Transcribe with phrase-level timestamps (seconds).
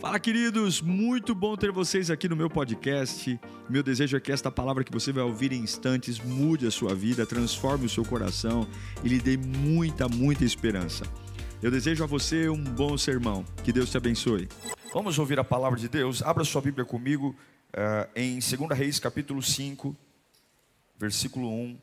[0.00, 0.80] Fala, queridos!
[0.80, 3.38] Muito bom ter vocês aqui no meu podcast.
[3.68, 6.94] Meu desejo é que esta palavra que você vai ouvir em instantes mude a sua
[6.94, 8.64] vida, transforme o seu coração
[9.02, 11.04] e lhe dê muita, muita esperança.
[11.60, 13.44] Eu desejo a você um bom sermão.
[13.64, 14.48] Que Deus te abençoe.
[14.94, 16.22] Vamos ouvir a palavra de Deus.
[16.22, 17.34] Abra sua Bíblia comigo
[17.74, 19.96] uh, em 2 Reis, capítulo 5,
[20.96, 21.76] versículo 1.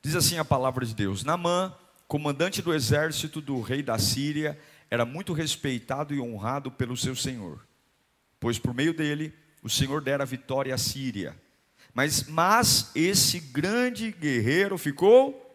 [0.00, 1.74] Diz assim a palavra de Deus: Namã,
[2.06, 4.56] comandante do exército do rei da Síria,
[4.90, 7.64] era muito respeitado e honrado pelo seu senhor,
[8.40, 9.32] pois por meio dele
[9.62, 11.36] o Senhor dera vitória à Síria.
[11.94, 15.46] Mas, mas esse grande guerreiro ficou,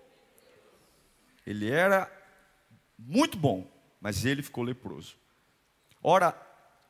[1.46, 2.12] ele era
[2.98, 5.16] muito bom, mas ele ficou leproso.
[6.02, 6.32] Ora,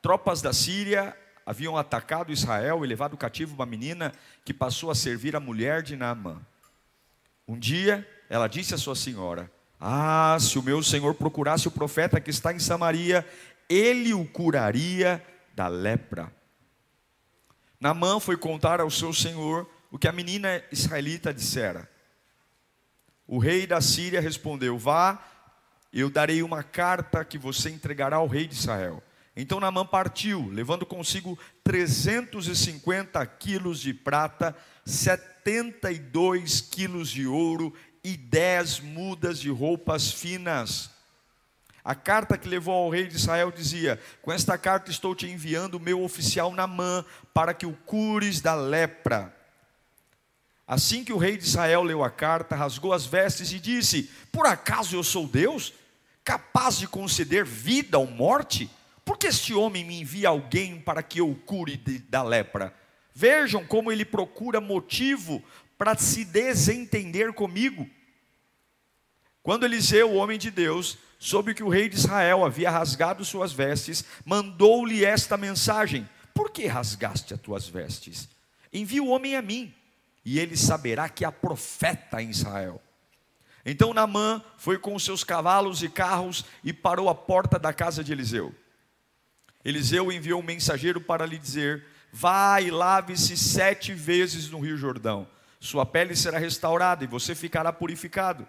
[0.02, 4.12] tropas da Síria haviam atacado Israel e levado cativo uma menina
[4.44, 6.40] que passou a servir a mulher de Naamã.
[7.46, 12.20] Um dia, ela disse à sua senhora: ah, se o meu senhor procurasse o profeta
[12.20, 13.26] que está em Samaria,
[13.68, 16.32] ele o curaria da lepra.
[17.80, 21.88] Namã foi contar ao seu senhor o que a menina israelita dissera.
[23.26, 25.22] O rei da Síria respondeu: Vá,
[25.92, 29.02] eu darei uma carta que você entregará ao rei de Israel.
[29.36, 37.74] Então Namã partiu, levando consigo 350 quilos de prata, 72 quilos de ouro
[38.06, 40.90] e dez mudas de roupas finas.
[41.82, 45.74] A carta que levou ao rei de Israel dizia: Com esta carta estou te enviando
[45.74, 49.34] o meu oficial Namã, para que o cures da lepra.
[50.68, 54.46] Assim que o rei de Israel leu a carta, rasgou as vestes e disse: Por
[54.46, 55.74] acaso eu sou Deus,
[56.22, 58.70] capaz de conceder vida ou morte?
[59.04, 62.72] Por que este homem me envia alguém para que eu o cure de, da lepra?
[63.12, 65.42] Vejam como ele procura motivo
[65.78, 67.88] para se desentender comigo.
[69.46, 73.52] Quando Eliseu, o homem de Deus, soube que o rei de Israel havia rasgado suas
[73.52, 78.28] vestes, mandou-lhe esta mensagem: Por que rasgaste as tuas vestes?
[78.72, 79.72] Envia o homem a mim,
[80.24, 82.82] e ele saberá que há profeta em Israel.
[83.64, 88.10] Então Naamã foi com seus cavalos e carros e parou à porta da casa de
[88.10, 88.52] Eliseu.
[89.64, 95.24] Eliseu enviou um mensageiro para lhe dizer: Vá e lave-se sete vezes no Rio Jordão.
[95.60, 98.44] Sua pele será restaurada e você ficará purificado.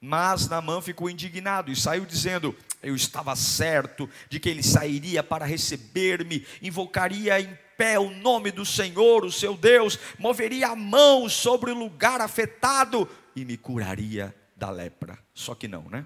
[0.00, 5.44] Mas Naamã ficou indignado e saiu dizendo: Eu estava certo de que ele sairia para
[5.44, 11.70] receber-me, invocaria em pé o nome do Senhor, o seu Deus, moveria a mão sobre
[11.70, 15.18] o lugar afetado e me curaria da lepra.
[15.34, 16.04] Só que não, né?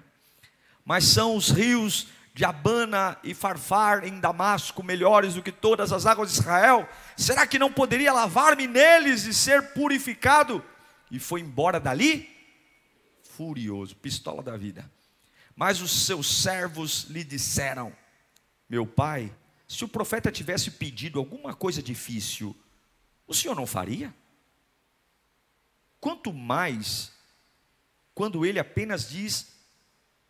[0.85, 6.05] Mas são os rios de Abana e Farfar em Damasco melhores do que todas as
[6.05, 6.89] águas de Israel?
[7.15, 10.63] Será que não poderia lavar-me neles e ser purificado?
[11.11, 12.32] E foi embora dali?
[13.37, 14.89] Furioso, pistola da vida.
[15.55, 17.95] Mas os seus servos lhe disseram:
[18.69, 19.33] Meu pai,
[19.67, 22.55] se o profeta tivesse pedido alguma coisa difícil,
[23.27, 24.13] o senhor não faria?
[25.99, 27.13] Quanto mais
[28.13, 29.53] quando ele apenas diz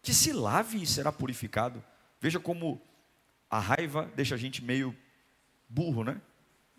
[0.02, 1.84] que se lave e será purificado.
[2.20, 2.82] Veja como
[3.50, 4.96] a raiva deixa a gente meio
[5.68, 6.22] burro, né?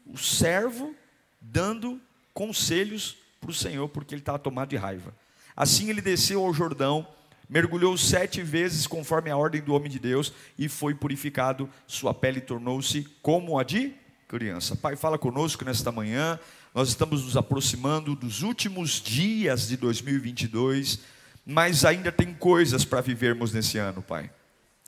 [0.06, 0.94] O servo
[1.40, 2.00] dando
[2.32, 5.14] conselhos para o Senhor, porque ele estava tomado de raiva.
[5.56, 7.06] Assim ele desceu ao Jordão,
[7.48, 11.68] mergulhou sete vezes conforme a ordem do homem de Deus e foi purificado.
[11.86, 13.92] Sua pele tornou-se como a de
[14.26, 14.74] criança.
[14.74, 16.38] Pai, fala conosco nesta manhã.
[16.74, 21.00] Nós estamos nos aproximando dos últimos dias de 2022,
[21.46, 24.30] mas ainda tem coisas para vivermos nesse ano, Pai.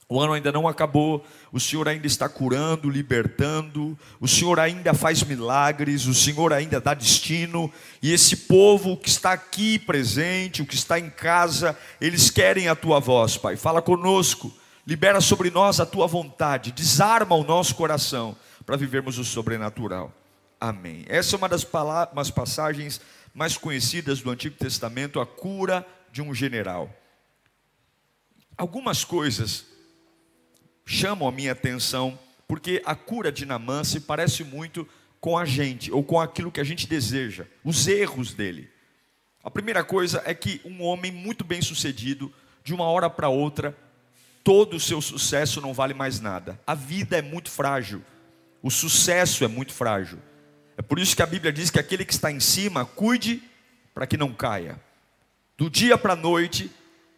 [0.09, 5.25] O ano ainda não acabou, o Senhor ainda está curando, libertando, o Senhor ainda faz
[5.25, 10.77] milagres, o Senhor ainda dá destino, e esse povo que está aqui presente, o que
[10.77, 13.57] está em casa, eles querem a tua voz, Pai.
[13.57, 14.53] Fala conosco,
[14.87, 20.13] libera sobre nós a tua vontade, desarma o nosso coração para vivermos o sobrenatural.
[20.61, 21.05] Amém.
[21.09, 21.67] Essa é uma das
[22.13, 23.01] umas passagens
[23.35, 26.89] mais conhecidas do Antigo Testamento, a cura de um general.
[28.57, 29.76] Algumas coisas
[30.87, 32.17] chamam a minha atenção,
[32.47, 34.89] porque a cura de Namã se parece muito
[35.21, 38.71] com a gente, ou com aquilo que a gente deseja, os erros dele.
[39.43, 43.77] A primeira coisa é que um homem muito bem sucedido, de uma hora para outra,
[44.45, 46.61] todo o seu sucesso não vale mais nada.
[46.65, 48.03] A vida é muito frágil,
[48.63, 50.19] o sucesso é muito frágil.
[50.77, 53.43] É por isso que a Bíblia diz que aquele que está em cima, cuide
[53.95, 54.81] para que não caia.
[55.57, 56.71] Do dia para a noite,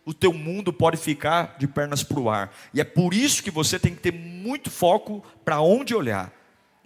[0.08, 2.50] o teu mundo pode ficar de pernas para o ar.
[2.72, 6.32] E é por isso que você tem que ter muito foco para onde olhar.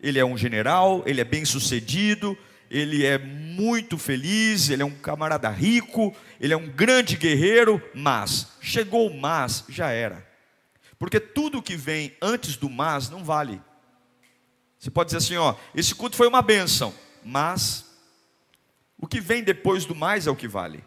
[0.02, 2.36] Ele é um general, ele é bem sucedido,
[2.68, 8.54] ele é muito feliz, ele é um camarada rico, ele é um grande guerreiro, mas
[8.60, 10.26] chegou o mas, já era.
[10.98, 13.62] Porque tudo que vem antes do mas não vale.
[14.80, 16.92] Você pode dizer assim, ó, esse culto foi uma bênção,
[17.24, 17.84] mas
[18.98, 20.82] o que vem depois do mais é o que vale.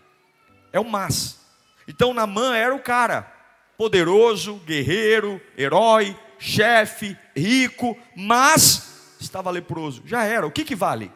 [0.74, 1.45] É o mas.
[1.88, 3.32] Então Namã era o cara,
[3.78, 10.04] poderoso, guerreiro, herói, chefe, rico, mas estava leproso.
[10.06, 10.46] Já era.
[10.48, 11.12] O que, que vale?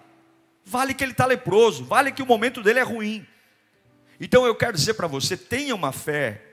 [0.65, 3.25] Vale que ele está leproso, vale que o momento dele é ruim.
[4.19, 6.43] Então eu quero dizer para você: tenha uma fé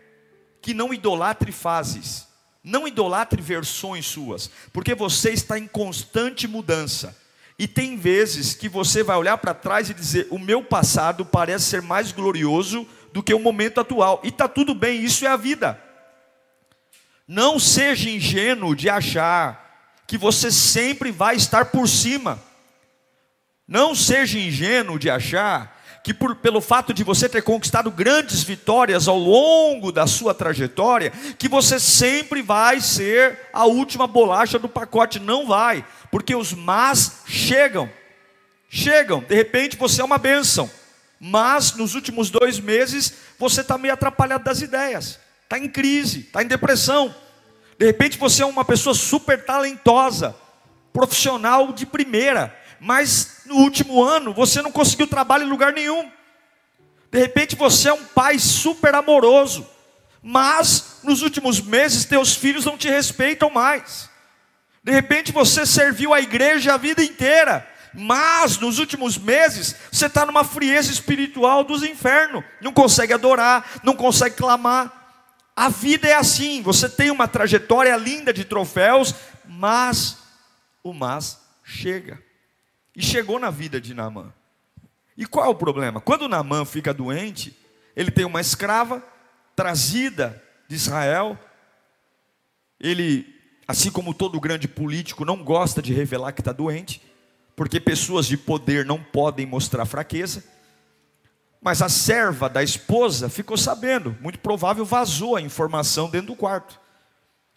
[0.62, 2.26] que não idolatre fases,
[2.62, 7.16] não idolatre versões suas, porque você está em constante mudança.
[7.58, 11.66] E tem vezes que você vai olhar para trás e dizer: o meu passado parece
[11.66, 12.86] ser mais glorioso
[13.16, 14.20] do que o momento atual.
[14.22, 15.82] E está tudo bem, isso é a vida.
[17.26, 22.38] Não seja ingênuo de achar que você sempre vai estar por cima.
[23.66, 29.08] Não seja ingênuo de achar que por, pelo fato de você ter conquistado grandes vitórias
[29.08, 35.18] ao longo da sua trajetória, que você sempre vai ser a última bolacha do pacote.
[35.18, 37.90] Não vai, porque os mas chegam.
[38.68, 40.70] Chegam, de repente você é uma bênção,
[41.20, 46.42] mas nos últimos dois meses você está meio atrapalhado das ideias, está em crise, está
[46.42, 47.14] em depressão.
[47.78, 50.34] De repente você é uma pessoa super talentosa,
[50.92, 56.10] profissional de primeira, mas no último ano você não conseguiu trabalho em lugar nenhum.
[57.10, 59.66] De repente você é um pai super amoroso,
[60.22, 64.10] mas nos últimos meses teus filhos não te respeitam mais.
[64.82, 67.66] De repente você serviu a igreja a vida inteira,
[67.96, 73.96] mas nos últimos meses você está numa frieza espiritual dos infernos, não consegue adorar, não
[73.96, 74.92] consegue clamar.
[75.56, 79.14] A vida é assim, você tem uma trajetória linda de troféus,
[79.46, 80.18] mas
[80.84, 82.22] o mas chega.
[82.94, 84.32] E chegou na vida de Naamã.
[85.16, 86.00] E qual é o problema?
[86.00, 87.56] Quando Naamã fica doente,
[87.96, 89.02] ele tem uma escrava
[89.54, 91.38] trazida de Israel.
[92.78, 93.26] Ele,
[93.66, 97.00] assim como todo grande político, não gosta de revelar que está doente,
[97.56, 100.44] porque pessoas de poder não podem mostrar fraqueza.
[101.60, 106.78] Mas a serva da esposa ficou sabendo, muito provável vazou a informação dentro do quarto.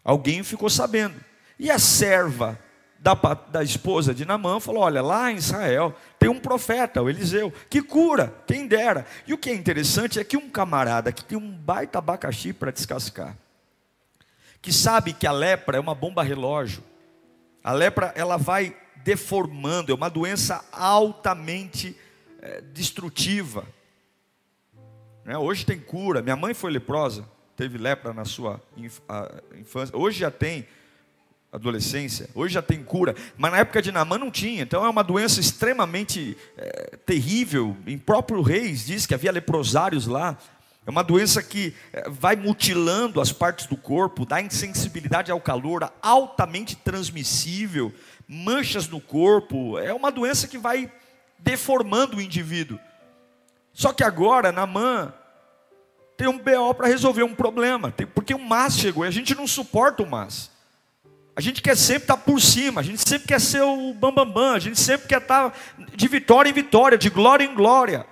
[0.03, 1.15] Alguém ficou sabendo.
[1.59, 2.57] E a serva
[2.97, 7.53] da, da esposa de Namã falou: Olha, lá em Israel tem um profeta, o Eliseu,
[7.69, 9.05] que cura, quem dera.
[9.27, 12.71] E o que é interessante é que um camarada que tem um baita abacaxi para
[12.71, 13.37] descascar,
[14.61, 16.83] que sabe que a lepra é uma bomba relógio,
[17.61, 21.95] a lepra ela vai deformando, é uma doença altamente
[22.41, 23.65] é, destrutiva.
[25.25, 25.37] Né?
[25.37, 28.61] Hoje tem cura, minha mãe foi leprosa, teve lepra na sua
[29.55, 30.67] infância, hoje já tem
[31.51, 32.29] adolescência.
[32.33, 34.63] Hoje já tem cura, mas na época de Naamã não tinha.
[34.63, 37.75] Então é uma doença extremamente é, terrível.
[37.87, 40.37] Em próprio Reis diz que havia leprosários lá.
[40.85, 45.91] É uma doença que é, vai mutilando as partes do corpo, dá insensibilidade ao calor,
[46.01, 47.93] altamente transmissível,
[48.31, 49.79] manchas no corpo.
[49.79, 50.91] É uma doença que vai
[51.39, 52.79] deformando o indivíduo.
[53.73, 55.11] Só que agora, Naamã
[56.15, 59.47] tem um BO para resolver um problema, porque o mas chegou e a gente não
[59.47, 60.51] suporta o mas.
[61.35, 64.33] A gente quer sempre estar por cima, a gente sempre quer ser o bambambam, bam,
[64.33, 65.57] bam, a gente sempre quer estar
[65.95, 68.05] de vitória em vitória, de glória em glória.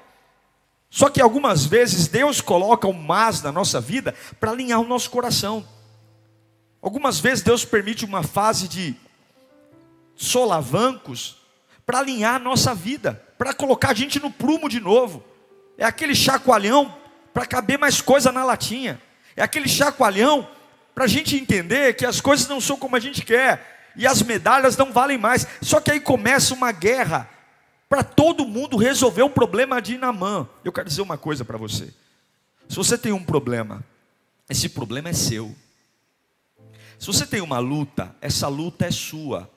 [0.89, 5.09] Só que algumas vezes Deus coloca um mas na nossa vida para alinhar o nosso
[5.09, 5.67] coração.
[6.81, 8.95] Algumas vezes Deus permite uma fase de
[10.17, 11.37] solavancos
[11.85, 15.23] para alinhar a nossa vida, para colocar a gente no prumo de novo.
[15.77, 16.93] É aquele chacoalhão
[17.33, 18.99] para caber mais coisa na latinha.
[19.35, 20.49] É aquele chacoalhão
[20.93, 24.21] para a gente entender que as coisas não são como a gente quer e as
[24.21, 25.47] medalhas não valem mais.
[25.61, 27.29] Só que aí começa uma guerra
[27.87, 30.49] para todo mundo resolver o problema de Inamã.
[30.63, 31.93] Eu quero dizer uma coisa para você:
[32.67, 33.83] se você tem um problema,
[34.49, 35.55] esse problema é seu.
[36.99, 39.49] Se você tem uma luta, essa luta é sua.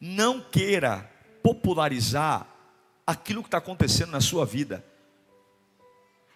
[0.00, 1.10] Não queira
[1.42, 2.46] popularizar
[3.06, 4.84] aquilo que está acontecendo na sua vida.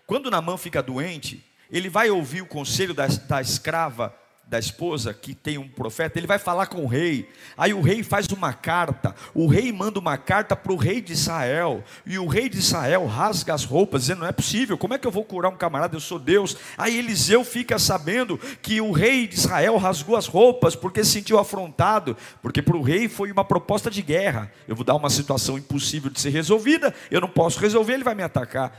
[0.07, 4.14] Quando Namã fica doente, ele vai ouvir o conselho da, da escrava
[4.50, 7.30] da esposa que tem um profeta, ele vai falar com o rei.
[7.57, 9.14] Aí o rei faz uma carta.
[9.33, 11.85] O rei manda uma carta para o rei de Israel.
[12.04, 15.07] E o rei de Israel rasga as roupas, dizendo: Não é possível, como é que
[15.07, 15.95] eu vou curar um camarada?
[15.95, 16.57] Eu sou Deus.
[16.76, 21.38] Aí Eliseu fica sabendo que o rei de Israel rasgou as roupas porque se sentiu
[21.38, 22.16] afrontado.
[22.42, 24.50] Porque para o rei foi uma proposta de guerra.
[24.66, 28.16] Eu vou dar uma situação impossível de ser resolvida, eu não posso resolver, ele vai
[28.16, 28.73] me atacar.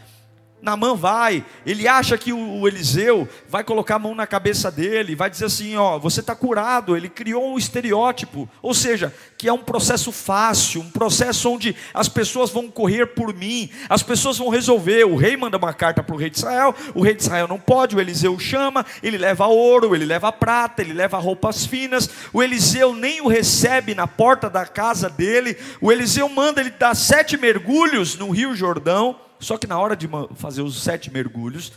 [0.61, 5.29] Namã vai, ele acha que o Eliseu vai colocar a mão na cabeça dele, vai
[5.29, 6.95] dizer assim: ó, você está curado.
[6.95, 12.07] Ele criou um estereótipo, ou seja, que é um processo fácil, um processo onde as
[12.07, 15.03] pessoas vão correr por mim, as pessoas vão resolver.
[15.03, 17.59] O rei manda uma carta para o rei de Israel, o rei de Israel não
[17.59, 22.07] pode, o Eliseu chama, ele leva ouro, ele leva prata, ele leva roupas finas.
[22.31, 26.95] O Eliseu nem o recebe na porta da casa dele, o Eliseu manda ele dar
[26.95, 29.30] sete mergulhos no Rio Jordão.
[29.41, 31.73] Só que na hora de fazer os sete mergulhos,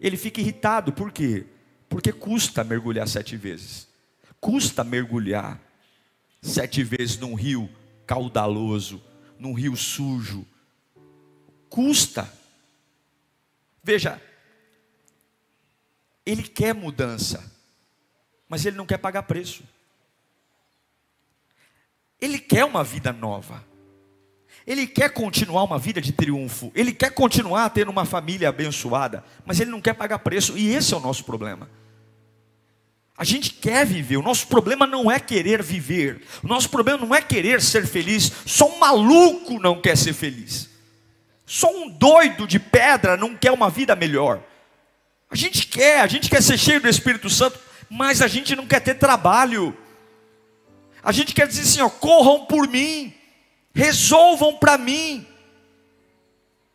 [0.00, 0.90] ele fica irritado.
[0.90, 1.44] Por quê?
[1.86, 3.86] Porque custa mergulhar sete vezes.
[4.40, 5.60] Custa mergulhar
[6.40, 7.68] sete vezes num rio
[8.06, 9.02] caudaloso,
[9.38, 10.46] num rio sujo.
[11.68, 12.32] Custa.
[13.82, 14.20] Veja,
[16.24, 17.52] ele quer mudança,
[18.48, 19.62] mas ele não quer pagar preço.
[22.18, 23.67] Ele quer uma vida nova.
[24.68, 29.58] Ele quer continuar uma vida de triunfo, ele quer continuar tendo uma família abençoada, mas
[29.58, 31.70] ele não quer pagar preço, e esse é o nosso problema.
[33.16, 37.14] A gente quer viver, o nosso problema não é querer viver, o nosso problema não
[37.14, 40.68] é querer ser feliz, só um maluco não quer ser feliz,
[41.46, 44.42] só um doido de pedra não quer uma vida melhor.
[45.30, 47.58] A gente quer, a gente quer ser cheio do Espírito Santo,
[47.88, 49.74] mas a gente não quer ter trabalho.
[51.02, 53.14] A gente quer dizer assim, ó, corram por mim
[53.78, 55.24] resolvam para mim.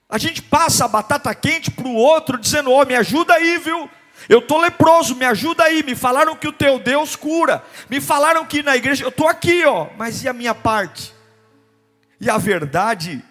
[0.07, 3.57] A gente passa a batata quente para o outro, dizendo: Ó, oh, me ajuda aí,
[3.57, 3.89] viu?
[4.29, 5.83] Eu estou leproso, me ajuda aí.
[5.83, 7.61] Me falaram que o teu Deus cura.
[7.89, 11.13] Me falaram que na igreja, eu estou aqui, ó, mas e a minha parte?
[12.21, 13.21] E a verdade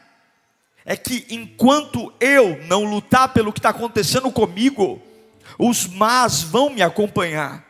[0.84, 5.00] é que enquanto eu não lutar pelo que está acontecendo comigo,
[5.58, 7.64] os más vão me acompanhar.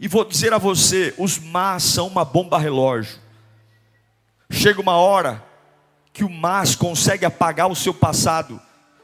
[0.00, 3.22] E vou dizer a você: os más são uma bomba relógio.
[4.54, 5.44] Chega uma hora
[6.12, 8.60] que o mas consegue apagar o seu passado.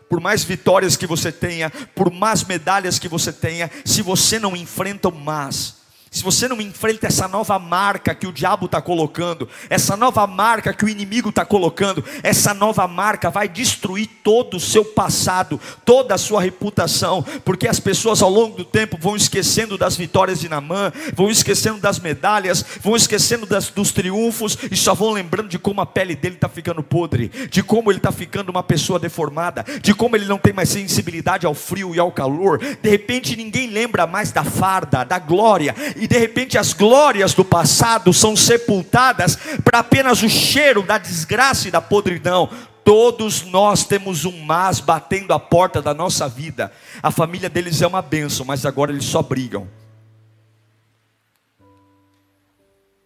[0.08, 4.56] Por mais vitórias que você tenha, por mais medalhas que você tenha, se você não
[4.56, 5.79] enfrenta o mas,
[6.10, 10.72] se você não enfrenta essa nova marca que o diabo está colocando, essa nova marca
[10.72, 16.12] que o inimigo está colocando, essa nova marca vai destruir todo o seu passado, toda
[16.16, 20.48] a sua reputação, porque as pessoas ao longo do tempo vão esquecendo das vitórias de
[20.48, 25.60] Namã, vão esquecendo das medalhas, vão esquecendo das, dos triunfos e só vão lembrando de
[25.60, 29.64] como a pele dele está ficando podre, de como ele está ficando uma pessoa deformada,
[29.80, 32.58] de como ele não tem mais sensibilidade ao frio e ao calor.
[32.58, 37.44] De repente ninguém lembra mais da farda, da glória e de repente as glórias do
[37.44, 42.48] passado são sepultadas para apenas o cheiro da desgraça e da podridão.
[42.82, 46.72] Todos nós temos um mas batendo a porta da nossa vida.
[47.02, 49.68] A família deles é uma bênção, mas agora eles só brigam.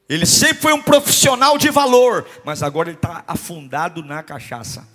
[0.08, 4.86] Ele sempre foi um profissional de valor, mas agora ele está afundado na cachaça.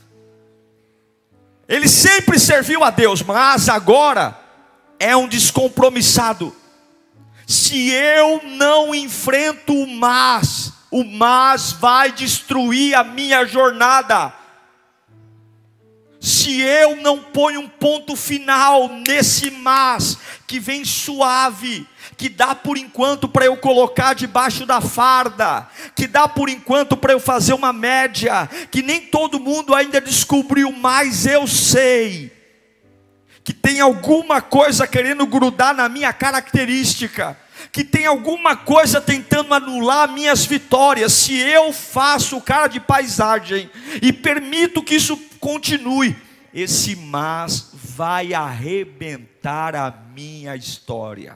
[1.68, 4.39] Ele sempre serviu a Deus, mas agora
[4.98, 6.56] é um descompromissado
[7.50, 14.32] se eu não enfrento o mas, o mas vai destruir a minha jornada.
[16.20, 20.15] Se eu não ponho um ponto final nesse mas,
[20.46, 26.27] que vem suave, que dá por enquanto para eu colocar debaixo da farda, que dá
[26.27, 31.48] por enquanto para eu fazer uma média, que nem todo mundo ainda descobriu, mas eu
[31.48, 32.38] sei
[33.50, 37.36] que tem alguma coisa querendo grudar na minha característica,
[37.72, 41.13] que tem alguma coisa tentando anular minhas vitórias.
[41.13, 43.68] Se eu faço cara de paisagem
[44.03, 46.15] e permito que isso continue,
[46.53, 51.36] esse mas vai arrebentar a minha história.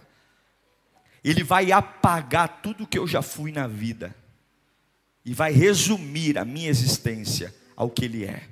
[1.23, 4.15] Ele vai apagar tudo que eu já fui na vida
[5.25, 8.43] e vai resumir a minha existência ao que ele é: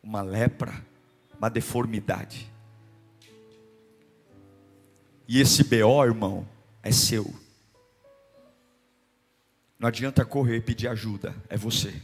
[0.00, 0.72] uma lepra,
[1.36, 2.54] uma deformidade.
[5.28, 6.48] E esse BO, irmão,
[6.82, 7.34] é seu.
[9.78, 11.94] Não adianta correr e pedir ajuda, é você.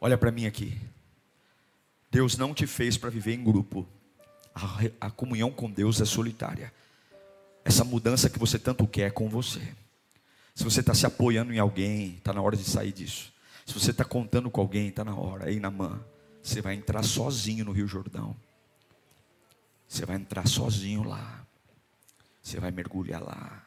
[0.00, 0.78] Olha para mim aqui.
[2.10, 3.86] Deus não te fez para viver em grupo.
[4.54, 6.72] A, a, comunhão com Deus é solitária.
[7.64, 9.62] Essa mudança que você tanto quer é com você.
[10.54, 13.32] Se você está se apoiando em alguém, está na hora de sair disso.
[13.64, 15.46] Se você está contando com alguém, está na hora.
[15.46, 16.04] Aí na mão,
[16.42, 18.36] você vai entrar sozinho no Rio Jordão.
[19.88, 21.41] Você vai entrar sozinho lá.
[22.42, 23.64] Você vai mergulhar lá.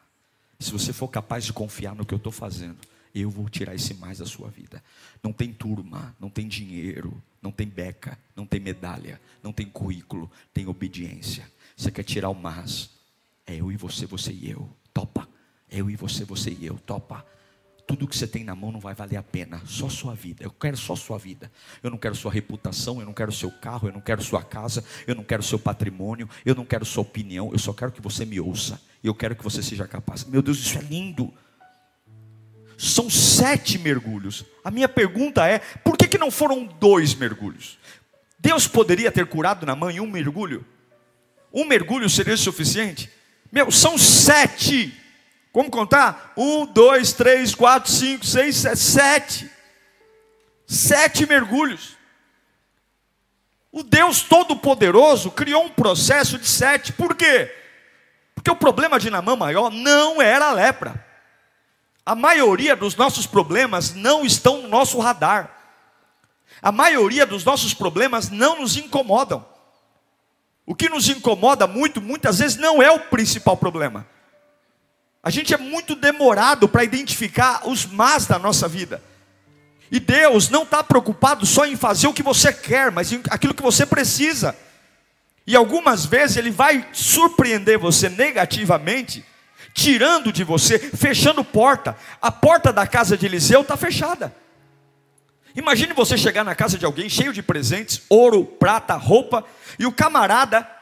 [0.58, 2.78] Se você for capaz de confiar no que eu estou fazendo,
[3.14, 4.82] eu vou tirar esse mais da sua vida.
[5.22, 10.30] Não tem turma, não tem dinheiro, não tem beca, não tem medalha, não tem currículo,
[10.52, 11.50] tem obediência.
[11.76, 12.90] Você quer tirar o mais?
[13.46, 14.68] É eu e você, você e eu.
[14.92, 15.28] Topa.
[15.70, 16.78] Eu e você, você e eu.
[16.78, 17.24] Topa.
[17.86, 20.42] Tudo que você tem na mão não vai valer a pena, só sua vida.
[20.42, 21.50] Eu quero só sua vida.
[21.82, 24.84] Eu não quero sua reputação, eu não quero seu carro, eu não quero sua casa,
[25.06, 28.24] eu não quero seu patrimônio, eu não quero sua opinião, eu só quero que você
[28.24, 28.80] me ouça.
[29.04, 30.24] E eu quero que você seja capaz.
[30.24, 31.32] Meu Deus, isso é lindo.
[32.76, 34.44] São sete mergulhos.
[34.64, 37.78] A minha pergunta é: por que, que não foram dois mergulhos?
[38.38, 40.64] Deus poderia ter curado na mãe um mergulho?
[41.52, 43.10] Um mergulho seria suficiente?
[43.50, 44.92] Meu, são sete.
[45.56, 46.34] Vamos contar?
[46.36, 48.76] Um, dois, três, quatro, cinco, seis, sete.
[48.76, 49.50] Sete,
[50.66, 51.96] sete mergulhos.
[53.72, 56.92] O Deus Todo-Poderoso criou um processo de sete.
[56.92, 57.50] Por quê?
[58.34, 61.02] Porque o problema de Namã maior não era a lepra.
[62.04, 65.56] A maioria dos nossos problemas não estão no nosso radar.
[66.60, 69.42] A maioria dos nossos problemas não nos incomodam.
[70.66, 74.06] O que nos incomoda muito, muitas vezes, não é o principal problema.
[75.26, 79.02] A gente é muito demorado para identificar os más da nossa vida.
[79.90, 83.52] E Deus não está preocupado só em fazer o que você quer, mas em aquilo
[83.52, 84.56] que você precisa.
[85.44, 89.24] E algumas vezes Ele vai surpreender você negativamente
[89.74, 91.96] tirando de você, fechando porta.
[92.22, 94.32] A porta da casa de Eliseu está fechada.
[95.56, 99.44] Imagine você chegar na casa de alguém cheio de presentes, ouro, prata, roupa,
[99.76, 100.75] e o camarada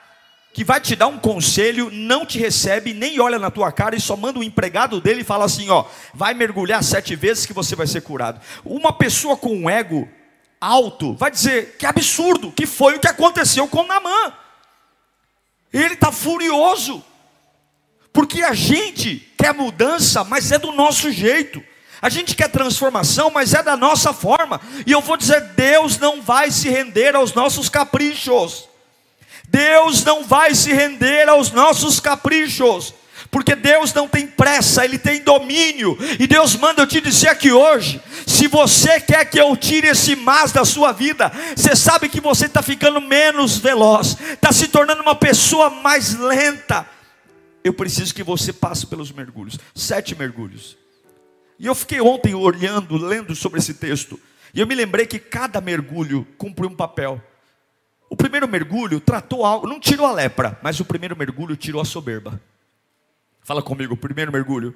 [0.55, 4.01] que vai te dar um conselho não te recebe, nem olha na tua cara e
[4.01, 5.85] só manda o um empregado dele e fala assim: ó,
[6.15, 8.41] vai mergulhar sete vezes que você vai ser curado.
[8.65, 10.09] Uma pessoa com um ego
[10.61, 14.33] alto vai dizer: que absurdo, que foi o que aconteceu com Namã.
[15.73, 17.05] Ele está furioso.
[18.13, 21.61] Porque a gente quer mudança, mas é do nosso jeito.
[22.01, 24.61] A gente quer transformação, mas é da nossa forma.
[24.87, 28.69] E eu vou dizer: Deus não vai se render aos nossos caprichos.
[29.49, 32.95] Deus não vai se render aos nossos caprichos.
[33.31, 35.97] Porque Deus não tem pressa, Ele tem domínio.
[36.21, 40.15] E Deus manda eu te dizer aqui hoje: se você quer que eu tire esse
[40.15, 45.03] mas da sua vida, você sabe que você está ficando menos veloz, está se tornando
[45.03, 46.87] uma pessoa mais lenta
[47.65, 50.77] eu preciso que você passe pelos mergulhos sete mergulhos.
[51.59, 54.21] E eu fiquei ontem olhando, lendo sobre esse texto,
[54.53, 57.23] e eu me lembrei que cada mergulho cumpriu um papel.
[58.15, 61.85] O primeiro mergulho tratou algo, não tirou a lepra, mas o primeiro mergulho tirou a
[61.85, 62.41] soberba.
[63.43, 64.73] Fala comigo, o primeiro mergulho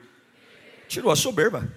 [0.89, 1.73] tirou a soberba.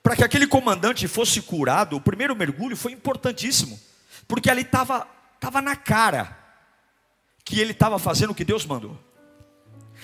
[0.00, 3.80] Para que aquele comandante fosse curado, o primeiro mergulho foi importantíssimo,
[4.28, 5.08] porque ali estava
[5.40, 6.38] tava na cara
[7.44, 8.96] que ele estava fazendo o que Deus mandou.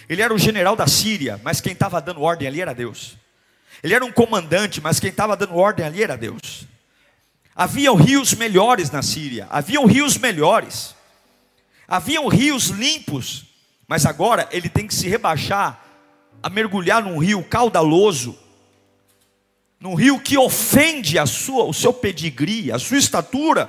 [0.09, 3.16] Ele era o general da Síria, mas quem estava dando ordem ali era Deus.
[3.85, 6.66] Ele era um comandante, mas quem estava dando ordem ali era Deus.
[7.59, 10.94] Haviam rios melhores na Síria, haviam rios melhores,
[11.88, 13.47] haviam rios limpos,
[13.88, 15.85] mas agora ele tem que se rebaixar
[16.40, 18.38] a mergulhar num rio caudaloso,
[19.81, 23.68] num rio que ofende a sua, o seu pedigree, a sua estatura.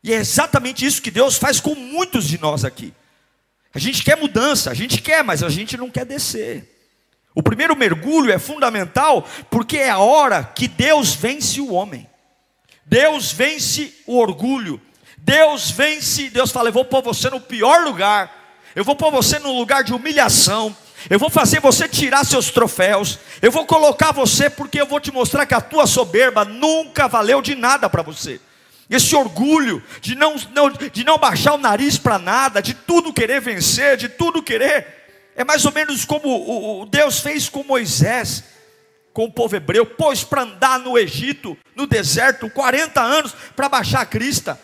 [0.00, 2.94] E é exatamente isso que Deus faz com muitos de nós aqui.
[3.74, 6.78] A gente quer mudança, a gente quer, mas a gente não quer descer.
[7.34, 12.08] O primeiro mergulho é fundamental porque é a hora que Deus vence o homem.
[12.88, 14.80] Deus vence o orgulho.
[15.18, 18.34] Deus vence, Deus fala: Eu vou pôr você no pior lugar.
[18.74, 20.74] Eu vou pôr você no lugar de humilhação.
[21.08, 23.18] Eu vou fazer você tirar seus troféus.
[23.42, 27.42] Eu vou colocar você porque eu vou te mostrar que a tua soberba nunca valeu
[27.42, 28.40] de nada para você
[28.90, 33.40] esse orgulho de não, não, de não baixar o nariz para nada, de tudo querer
[33.40, 34.86] vencer, de tudo querer.
[35.36, 38.44] É mais ou menos como o, o Deus fez com Moisés,
[39.18, 44.02] com o povo hebreu, pôs para andar no Egito, no deserto, 40 anos para baixar
[44.02, 44.56] a crista.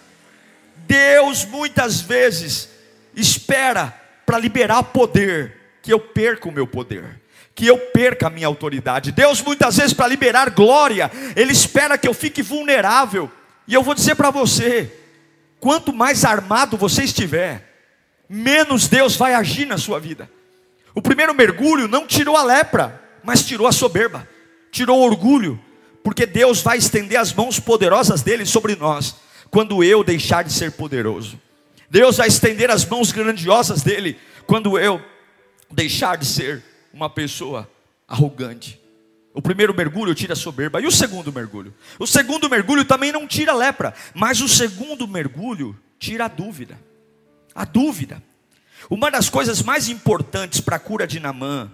[0.76, 2.68] Deus muitas vezes
[3.16, 3.92] espera
[4.24, 7.20] para liberar poder, que eu perca o meu poder
[7.52, 9.12] que eu perca a minha autoridade.
[9.12, 13.30] Deus muitas vezes para liberar glória, ele espera que eu fique vulnerável.
[13.66, 14.92] E eu vou dizer para você:
[15.60, 17.74] quanto mais armado você estiver,
[18.28, 20.28] menos Deus vai agir na sua vida.
[20.92, 24.28] O primeiro mergulho não tirou a lepra, mas tirou a soberba,
[24.74, 25.60] tirou o orgulho,
[26.02, 29.14] porque Deus vai estender as mãos poderosas dele sobre nós,
[29.48, 31.40] quando eu deixar de ser poderoso.
[31.88, 35.00] Deus vai estender as mãos grandiosas dele, quando eu
[35.70, 36.60] deixar de ser
[36.92, 37.70] uma pessoa
[38.08, 38.80] arrogante.
[39.32, 40.80] O primeiro mergulho tira a soberba.
[40.80, 41.72] E o segundo mergulho?
[41.98, 46.78] O segundo mergulho também não tira a lepra, mas o segundo mergulho tira a dúvida.
[47.54, 48.22] A dúvida.
[48.90, 51.70] Uma das coisas mais importantes para a cura de Namã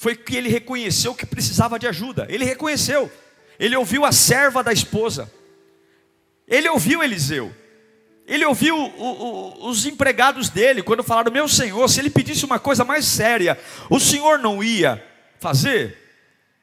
[0.00, 2.26] foi que ele reconheceu que precisava de ajuda.
[2.30, 3.12] Ele reconheceu.
[3.58, 5.30] Ele ouviu a serva da esposa.
[6.48, 7.54] Ele ouviu Eliseu.
[8.26, 12.58] Ele ouviu o, o, os empregados dele quando falaram: Meu senhor, se ele pedisse uma
[12.58, 13.60] coisa mais séria,
[13.90, 15.04] o senhor não ia
[15.38, 15.98] fazer?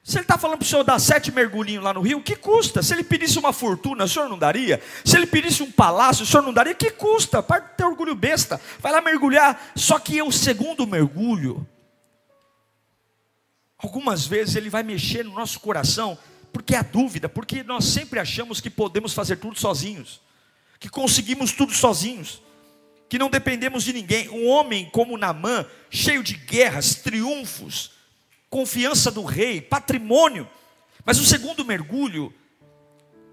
[0.03, 2.81] Se ele está falando para o senhor dar sete mergulhinhos lá no rio, que custa?
[2.81, 4.81] Se ele pedisse uma fortuna, o senhor não daria?
[5.05, 6.73] Se ele pedisse um palácio, o senhor não daria?
[6.73, 7.43] Que custa?
[7.43, 8.59] Para ter orgulho besta.
[8.79, 9.71] Vai lá mergulhar.
[9.75, 11.67] Só que o segundo mergulho,
[13.77, 16.17] algumas vezes ele vai mexer no nosso coração,
[16.51, 20.21] porque a dúvida, porque nós sempre achamos que podemos fazer tudo sozinhos,
[20.79, 22.41] que conseguimos tudo sozinhos,
[23.09, 24.29] que não dependemos de ninguém.
[24.29, 27.91] Um homem como Namã, cheio de guerras, triunfos,
[28.49, 30.49] confiança do rei, patrimônio.
[31.05, 32.33] Mas o segundo mergulho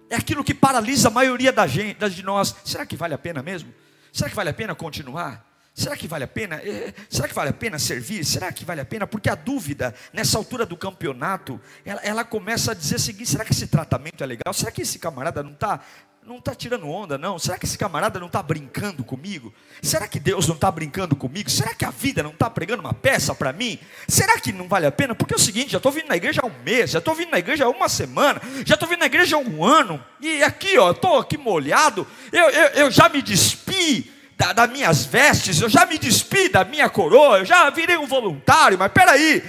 [0.08, 2.54] é aquilo que paralisa a maioria da gente, de nós.
[2.64, 3.74] Será que vale a pena mesmo?
[4.12, 5.53] Será que vale a pena continuar?
[5.74, 6.60] Será que vale a pena?
[6.64, 8.24] Eh, será que vale a pena servir?
[8.24, 9.08] Será que vale a pena?
[9.08, 13.44] Porque a dúvida, nessa altura do campeonato, ela, ela começa a dizer o seguinte: será
[13.44, 14.54] que esse tratamento é legal?
[14.54, 15.80] Será que esse camarada não está
[16.26, 17.38] não está tirando onda, não?
[17.38, 19.52] Será que esse camarada não está brincando comigo?
[19.82, 21.50] Será que Deus não está brincando comigo?
[21.50, 23.78] Será que a vida não está pregando uma peça para mim?
[24.08, 25.14] Será que não vale a pena?
[25.14, 27.30] Porque é o seguinte, já estou vindo na igreja há um mês, já estou vindo
[27.30, 30.78] na igreja há uma semana, já estou vindo na igreja há um ano, e aqui,
[30.78, 34.13] ó, estou aqui molhado, eu, eu, eu já me despi
[34.44, 38.06] da, das minhas vestes, eu já me despi da minha coroa, eu já virei um
[38.06, 39.42] voluntário, mas peraí,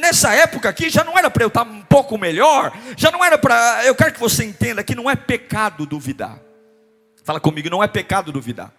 [0.00, 3.38] nessa época aqui já não era para eu estar um pouco melhor, já não era
[3.38, 3.84] para.
[3.84, 6.40] Eu quero que você entenda que não é pecado duvidar.
[7.24, 8.72] Fala comigo, não é pecado duvidar.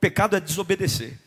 [0.00, 1.18] Pecado é desobedecer.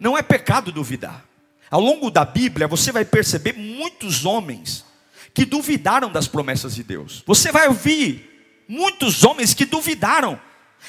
[0.00, 1.24] Não é pecado duvidar.
[1.70, 4.84] Ao longo da Bíblia, você vai perceber muitos homens
[5.32, 7.22] que duvidaram das promessas de Deus.
[7.24, 8.31] Você vai ouvir
[8.68, 10.40] muitos homens que duvidaram,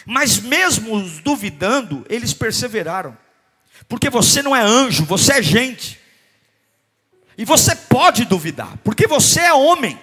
[0.05, 3.17] mas mesmo duvidando, eles perseveraram.
[3.88, 5.99] Porque você não é anjo, você é gente.
[7.38, 9.99] E você pode duvidar, porque você é homem.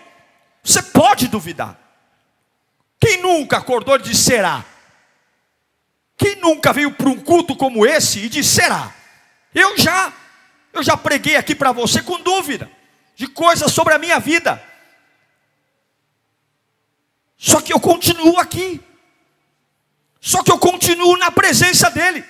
[0.62, 1.78] Você pode duvidar.
[3.00, 4.64] Quem nunca acordou e disse será?
[6.16, 8.94] Quem nunca veio para um culto como esse e disse será?
[9.54, 10.12] Eu já,
[10.72, 12.70] eu já preguei aqui para você com dúvida
[13.16, 14.62] de coisas sobre a minha vida.
[17.42, 18.82] Só que eu continuo aqui.
[20.20, 22.22] Só que eu continuo na presença dele.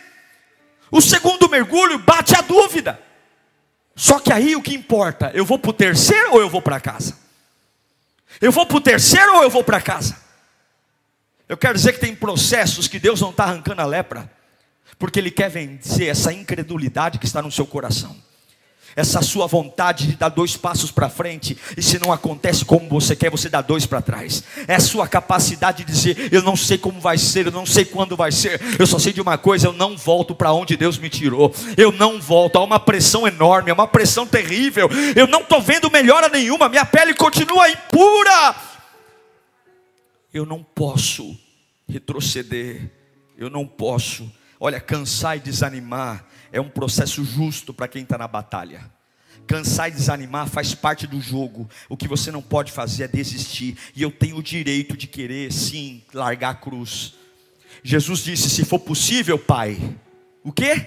[0.88, 3.01] O segundo mergulho bate a dúvida.
[3.96, 6.79] Só que aí o que importa, eu vou para o terceiro ou eu vou para
[6.79, 7.18] casa?
[8.40, 10.16] Eu vou para o terceiro ou eu vou para casa?
[11.49, 14.31] Eu quero dizer que tem processos que Deus não está arrancando a lepra,
[14.96, 18.16] porque Ele quer vencer essa incredulidade que está no seu coração
[18.96, 23.14] essa sua vontade de dar dois passos para frente, e se não acontece como você
[23.14, 24.42] quer, você dá dois para trás.
[24.66, 27.85] É a sua capacidade de dizer: Eu não sei como vai ser, eu não sei
[27.85, 30.98] quando vai ser, eu só sei de uma coisa: eu não volto para onde Deus
[30.98, 32.57] me tirou, eu não volto.
[32.57, 36.85] Há uma pressão enorme, há uma pressão terrível, eu não estou vendo melhora nenhuma, minha
[36.85, 38.57] pele continua impura.
[40.33, 41.37] Eu não posso
[41.88, 42.88] retroceder,
[43.37, 48.29] eu não posso, olha, cansar e desanimar é um processo justo para quem está na
[48.29, 48.91] batalha.
[49.47, 51.69] Cansar e desanimar faz parte do jogo.
[51.89, 53.77] O que você não pode fazer é desistir.
[53.97, 57.15] E eu tenho o direito de querer, sim, largar a cruz.
[57.83, 59.77] Jesus disse: se for possível, Pai,
[60.45, 60.87] o quê?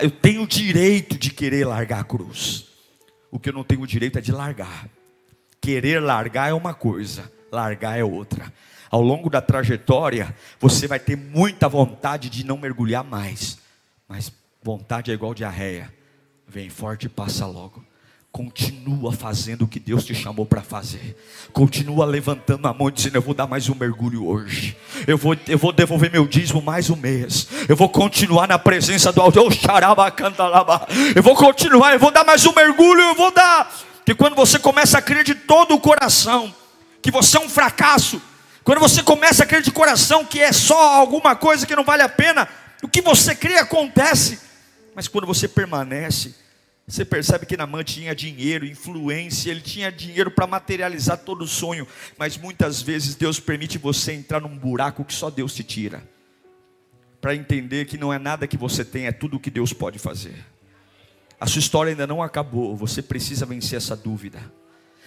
[0.00, 2.66] Eu tenho o direito de querer largar a cruz.
[3.30, 4.88] O que eu não tenho o direito é de largar.
[5.60, 8.52] Querer largar é uma coisa, largar é outra.
[8.90, 13.58] Ao longo da trajetória, você vai ter muita vontade de não mergulhar mais,
[14.08, 15.92] mas Vontade é igual diarreia.
[16.46, 17.84] Vem forte e passa logo.
[18.30, 21.16] Continua fazendo o que Deus te chamou para fazer.
[21.52, 24.76] Continua levantando a mão dizendo: Eu vou dar mais um mergulho hoje.
[25.06, 27.48] Eu vou, eu vou devolver meu dízimo mais um mês.
[27.68, 29.38] Eu vou continuar na presença do Alto.
[31.14, 33.00] Eu vou continuar, eu vou dar mais um mergulho.
[33.00, 33.72] Eu vou dar.
[34.04, 36.54] Que quando você começa a crer de todo o coração
[37.00, 38.20] que você é um fracasso,
[38.62, 42.02] quando você começa a crer de coração que é só alguma coisa que não vale
[42.02, 42.46] a pena,
[42.82, 44.47] o que você crê acontece.
[44.98, 46.34] Mas quando você permanece,
[46.84, 51.86] você percebe que Namã tinha dinheiro, influência, ele tinha dinheiro para materializar todo o sonho,
[52.18, 56.02] mas muitas vezes Deus permite você entrar num buraco que só Deus te tira,
[57.20, 60.00] para entender que não é nada que você tem, é tudo o que Deus pode
[60.00, 60.34] fazer.
[61.38, 64.52] A sua história ainda não acabou, você precisa vencer essa dúvida.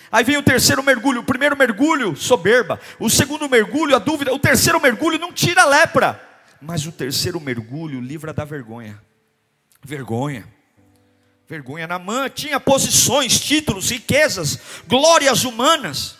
[0.09, 4.39] Aí vem o terceiro mergulho, o primeiro mergulho, soberba, o segundo mergulho, a dúvida, o
[4.39, 8.97] terceiro mergulho não tira a lepra, mas o terceiro mergulho livra da vergonha.
[9.83, 10.47] Vergonha.
[11.47, 11.87] Vergonha.
[11.87, 16.15] Namã tinha posições, títulos, riquezas, glórias humanas.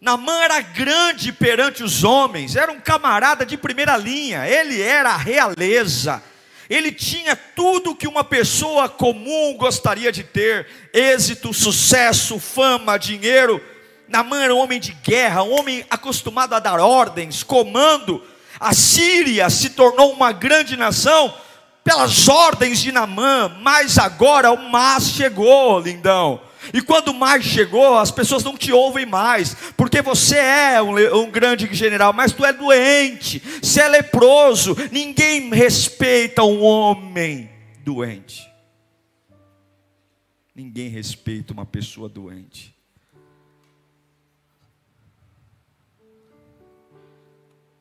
[0.00, 5.16] Namã era grande perante os homens, era um camarada de primeira linha, ele era a
[5.16, 6.22] realeza,
[6.68, 13.62] ele tinha tudo que uma pessoa comum gostaria de ter: êxito, sucesso, fama, dinheiro.
[14.06, 18.22] Namã era um homem de guerra, um homem acostumado a dar ordens, comando.
[18.60, 21.34] A Síria se tornou uma grande nação
[21.84, 26.40] pelas ordens de Namã, mas agora o mas chegou, lindão.
[26.72, 30.96] E quando o mais chegou, as pessoas não te ouvem mais, porque você é um,
[31.14, 37.50] um, grande general, mas tu é doente, você é leproso, ninguém respeita um homem
[37.84, 38.50] doente.
[40.54, 42.74] Ninguém respeita uma pessoa doente.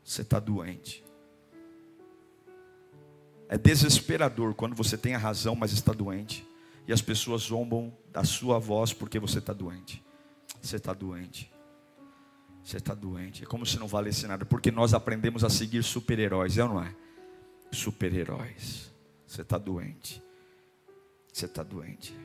[0.04, 1.03] Você está doente.
[3.54, 6.44] É desesperador quando você tem a razão, mas está doente.
[6.88, 10.04] E as pessoas zombam da sua voz porque você está doente.
[10.60, 11.54] Você está doente.
[12.64, 13.44] Você está doente.
[13.44, 14.44] É como se não valesse nada.
[14.44, 16.96] Porque nós aprendemos a seguir super-heróis, é ou não é?
[17.72, 18.92] Super-heróis.
[19.28, 20.20] Você está doente.
[21.32, 22.18] Você está doente.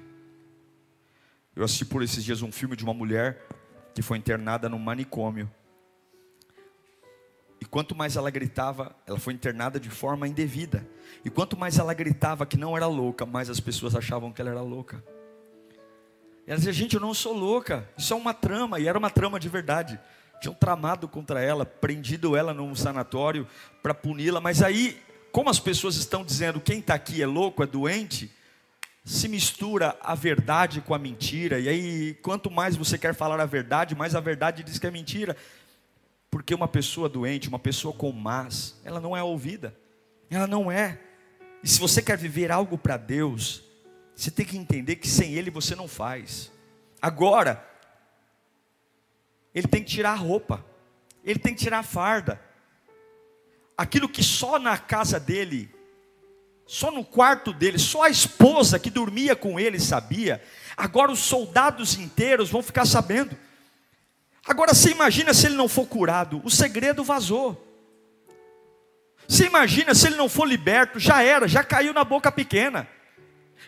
[1.55, 3.47] Eu assisti por esses dias um filme de uma mulher
[3.95, 5.51] que foi internada num manicômio.
[7.61, 10.89] E quanto mais ela gritava, ela foi internada de forma indevida.
[11.25, 14.51] E quanto mais ela gritava que não era louca, mais as pessoas achavam que ela
[14.51, 15.03] era louca.
[16.47, 18.81] Ela dizia: Gente, eu não sou louca, isso é uma trama.
[18.81, 19.99] E era uma trama de verdade.
[20.41, 23.47] Tinham tramado contra ela, prendido ela num sanatório
[23.83, 24.41] para puni-la.
[24.41, 25.01] Mas aí,
[25.33, 28.31] como as pessoas estão dizendo quem está aqui é louco, é doente,
[29.05, 33.47] se mistura a verdade com a mentira, e aí quanto mais você quer falar a
[33.47, 35.37] verdade, mais a verdade diz que é mentira.
[36.31, 39.75] Porque uma pessoa doente, uma pessoa com más, ela não é ouvida.
[40.31, 40.99] Ela não é.
[41.63, 43.63] E se você quer viver algo para Deus,
[44.15, 46.53] você tem que entender que sem Ele você não faz.
[47.01, 47.65] Agora,
[49.55, 50.65] Ele tem que tirar a roupa,
[51.25, 52.41] Ele tem que tirar a farda.
[53.77, 55.71] Aquilo que só na casa dele
[56.69, 60.43] só no quarto dele, só a esposa que dormia com ele sabia.
[60.77, 63.35] Agora os soldados inteiros vão ficar sabendo.
[64.47, 67.68] Agora você imagina se ele não for curado, o segredo vazou.
[69.29, 72.89] Você imagina se ele não for liberto, já era, já caiu na boca pequena.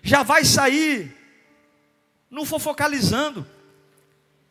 [0.02, 1.14] Já vai sair,
[2.30, 3.46] não for focalizando.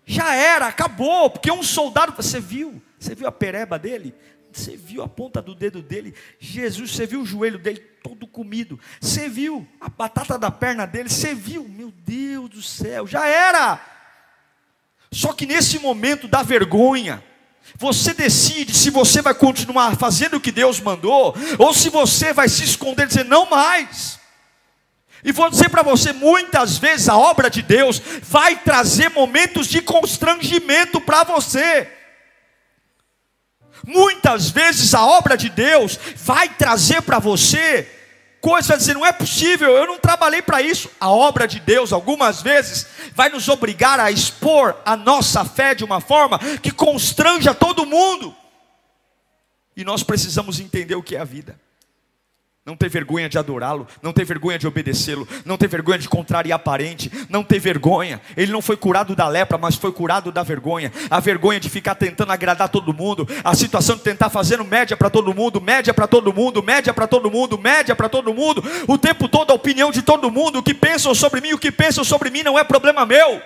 [0.06, 4.14] Já era, acabou, porque um soldado, você viu, você viu a pereba dele?
[4.52, 6.14] Você viu a ponta do dedo dele?
[6.40, 8.80] Jesus, você viu o joelho dele todo comido?
[9.02, 11.10] Você viu a batata da perna dele?
[11.10, 11.68] Você viu?
[11.68, 13.80] Meu Deus do céu, já era.
[15.12, 17.24] Só que nesse momento da vergonha,
[17.78, 22.50] você decide se você vai continuar fazendo o que Deus mandou, ou se você vai
[22.50, 24.20] se esconder e dizer, não mais.
[25.24, 29.82] E vou dizer para você, muitas vezes a obra de Deus vai trazer momentos de
[29.82, 31.90] constrangimento para você.
[33.86, 37.99] Muitas vezes a obra de Deus vai trazer para você
[38.42, 40.90] coisas, vai dizer, não é possível, eu não trabalhei para isso.
[41.00, 45.84] A obra de Deus, algumas vezes, vai nos obrigar a expor a nossa fé de
[45.84, 48.36] uma forma que constranja todo mundo.
[49.76, 51.60] E nós precisamos entender o que é a vida
[52.70, 56.60] não ter vergonha de adorá-lo, não ter vergonha de obedecê-lo, não ter vergonha de contrariar
[56.60, 58.22] parente, não ter vergonha.
[58.38, 60.92] Ele não foi curado da lepra, mas foi curado da vergonha.
[61.10, 65.10] A vergonha de ficar tentando agradar todo mundo, a situação de tentar fazendo média para
[65.10, 69.00] todo mundo, média para todo mundo, média para todo mundo, média para todo mundo, o
[69.00, 72.04] tempo todo a opinião de todo mundo, o que pensam sobre mim, o que pensam
[72.04, 73.42] sobre mim não é problema meu.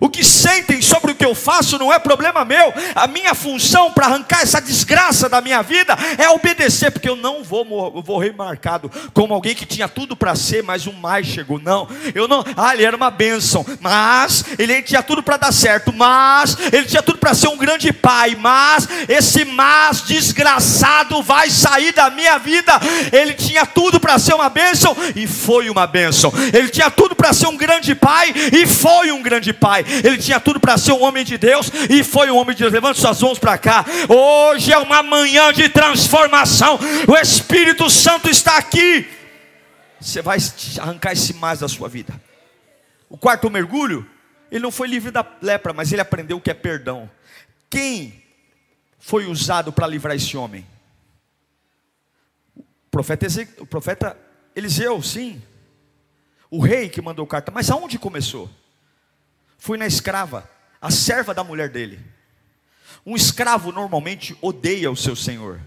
[0.00, 2.74] O que sentem sobre o que eu faço não é problema meu.
[2.96, 7.44] A minha função para arrancar essa desgraça da minha vida é obedecer, porque eu não
[7.44, 7.64] vou
[8.02, 11.60] vou remarcado como alguém que tinha tudo para ser, mas um mais chegou.
[11.60, 12.44] Não, eu não.
[12.56, 17.02] Ah, ele era uma bênção, mas ele tinha tudo para dar certo, mas ele tinha
[17.02, 22.72] tudo para ser um grande pai, mas esse mas desgraçado vai sair da minha vida.
[23.12, 26.32] Ele tinha tudo para ser uma bênção e foi uma bênção.
[26.52, 30.40] Ele tinha tudo para ser um grande pai e foi um grande pai ele tinha
[30.40, 32.72] tudo para ser um homem de Deus e foi um homem de Deus.
[32.72, 33.84] Levante suas mãos para cá.
[34.08, 36.78] Hoje é uma manhã de transformação.
[37.08, 39.08] O Espírito Santo está aqui.
[40.00, 40.38] Você vai
[40.80, 42.20] arrancar esse mais da sua vida.
[43.08, 44.08] O quarto mergulho,
[44.50, 47.10] ele não foi livre da lepra, mas ele aprendeu o que é perdão.
[47.70, 48.22] Quem
[48.98, 50.66] foi usado para livrar esse homem?
[52.56, 53.26] O profeta,
[53.58, 54.16] o profeta
[54.54, 55.42] Eliseu, sim.
[56.50, 57.50] O rei que mandou carta.
[57.50, 58.48] Mas aonde começou?
[59.64, 60.46] Fui na escrava,
[60.78, 61.98] a serva da mulher dele.
[63.06, 65.58] Um escravo normalmente odeia o seu senhor.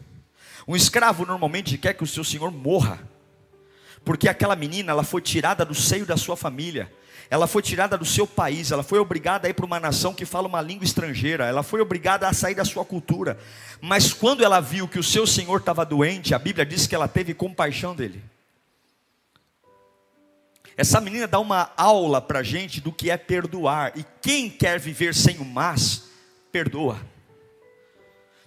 [0.68, 3.00] Um escravo normalmente quer que o seu senhor morra.
[4.06, 6.94] Porque aquela menina, ela foi tirada do seio da sua família.
[7.28, 10.28] Ela foi tirada do seu país, ela foi obrigada a ir para uma nação que
[10.28, 13.40] fala uma língua estrangeira, ela foi obrigada a sair da sua cultura.
[13.82, 17.08] Mas quando ela viu que o seu senhor estava doente, a Bíblia diz que ela
[17.08, 18.22] teve compaixão dele.
[20.78, 23.94] Essa menina dá uma aula para gente do que é perdoar.
[23.96, 26.04] E quem quer viver sem o mas,
[26.52, 27.02] perdoa.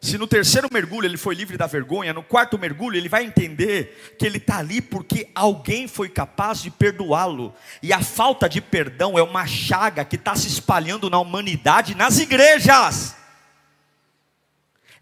[0.00, 4.14] Se no terceiro mergulho ele foi livre da vergonha, no quarto mergulho ele vai entender
[4.18, 7.52] que ele está ali porque alguém foi capaz de perdoá-lo.
[7.82, 12.18] E a falta de perdão é uma chaga que está se espalhando na humanidade, nas
[12.18, 13.16] igrejas.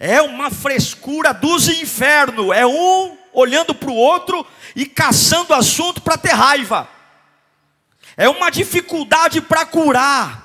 [0.01, 2.57] É uma frescura dos infernos.
[2.57, 6.89] É um olhando para o outro e caçando assunto para ter raiva.
[8.19, 10.45] É uma dificuldade para curar.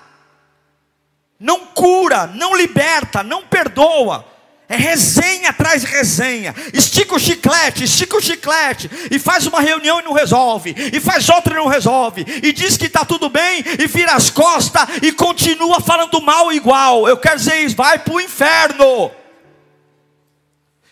[1.39, 4.31] Não cura, não liberta, não perdoa.
[4.69, 6.53] É resenha atrás resenha.
[6.71, 8.89] Estica o chiclete, estica o chiclete.
[9.09, 10.75] E faz uma reunião e não resolve.
[10.93, 12.23] E faz outra e não resolve.
[12.43, 17.07] E diz que está tudo bem e vira as costas e continua falando mal igual.
[17.07, 19.11] Eu quero dizer isso, vai para o inferno.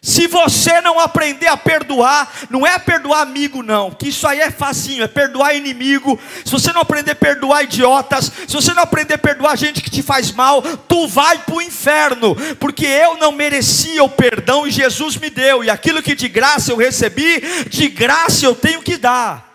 [0.03, 4.49] Se você não aprender a perdoar, não é perdoar amigo, não, que isso aí é
[4.49, 6.19] facinho, é perdoar inimigo.
[6.43, 9.91] Se você não aprender a perdoar idiotas, se você não aprender a perdoar gente que
[9.91, 14.71] te faz mal, tu vai para o inferno, porque eu não merecia o perdão e
[14.71, 18.97] Jesus me deu, e aquilo que de graça eu recebi, de graça eu tenho que
[18.97, 19.51] dar.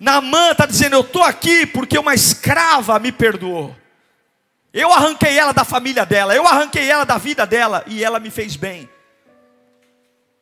[0.00, 3.76] Namã está dizendo: Eu estou aqui porque uma escrava me perdoou.
[4.72, 8.30] Eu arranquei ela da família dela, eu arranquei ela da vida dela e ela me
[8.30, 8.88] fez bem.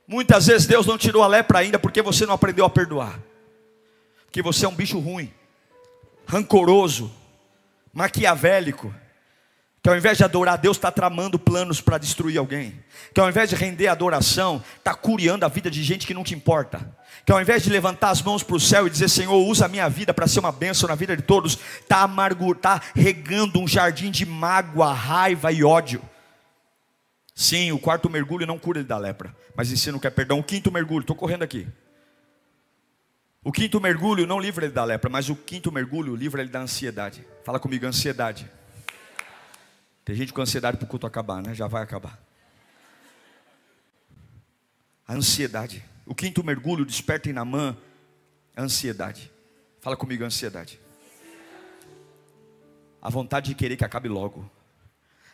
[0.07, 3.19] Muitas vezes Deus não tirou a lepra ainda porque você não aprendeu a perdoar.
[4.25, 5.33] Porque você é um bicho ruim,
[6.27, 7.13] rancoroso,
[7.93, 8.95] maquiavélico.
[9.83, 12.81] Que ao invés de adorar Deus, está tramando planos para destruir alguém.
[13.13, 16.35] Que ao invés de render adoração, está curiando a vida de gente que não te
[16.35, 16.81] importa.
[17.27, 19.69] Que ao invés de levantar as mãos para o céu e dizer, Senhor, usa a
[19.69, 23.67] minha vida para ser uma bênção na vida de todos, está amargo, tá regando um
[23.67, 26.01] jardim de mágoa, raiva e ódio.
[27.35, 30.39] Sim, o quarto mergulho não cura ele da lepra, mas ensina o que é perdão.
[30.39, 31.67] O quinto mergulho, estou correndo aqui.
[33.43, 36.61] O quinto mergulho não livra ele da lepra, mas o quinto mergulho livra ele da
[36.61, 37.27] ansiedade.
[37.43, 38.49] Fala comigo, ansiedade.
[40.05, 41.55] Tem gente com ansiedade para o culto acabar, né?
[41.55, 42.21] Já vai acabar.
[45.07, 45.85] A ansiedade.
[46.07, 47.77] O quinto mergulho desperta em Namã
[48.57, 49.33] a ansiedade.
[49.81, 50.79] Fala comigo, ansiedade.
[53.01, 54.49] A vontade de querer que acabe logo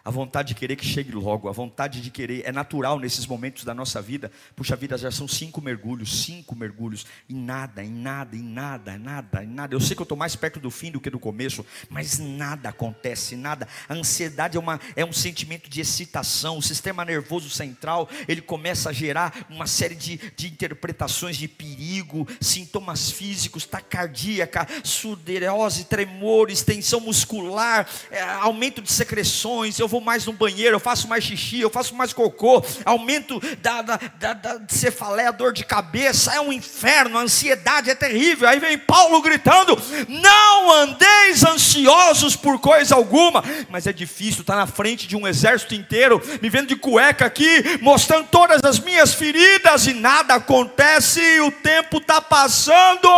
[0.08, 3.62] a vontade de querer que chegue logo, a vontade de querer, é natural nesses momentos
[3.62, 4.32] da nossa vida.
[4.56, 8.98] Puxa vida, já são cinco mergulhos, cinco mergulhos, e nada, em nada, em nada, em
[8.98, 9.74] nada, em nada.
[9.74, 12.70] Eu sei que eu estou mais perto do fim do que do começo, mas nada
[12.70, 13.68] acontece, nada.
[13.86, 18.88] A ansiedade é, uma, é um sentimento de excitação, o sistema nervoso central, ele começa
[18.88, 24.48] a gerar uma série de, de interpretações de perigo, sintomas físicos, taquicardia,
[24.82, 30.80] sudorese, tremores, tensão muscular, é, aumento de secreções, eu vou vou mais no banheiro, eu
[30.80, 35.64] faço mais xixi, eu faço mais cocô, aumento da, da, da, da cefaleia, dor de
[35.64, 38.48] cabeça, é um inferno, a ansiedade é terrível.
[38.48, 39.76] Aí vem Paulo gritando:
[40.08, 45.26] não andeis ansiosos por coisa alguma, mas é difícil, estar tá na frente de um
[45.26, 51.20] exército inteiro, me vendo de cueca aqui, mostrando todas as minhas feridas e nada acontece,
[51.40, 53.08] o tempo está passando,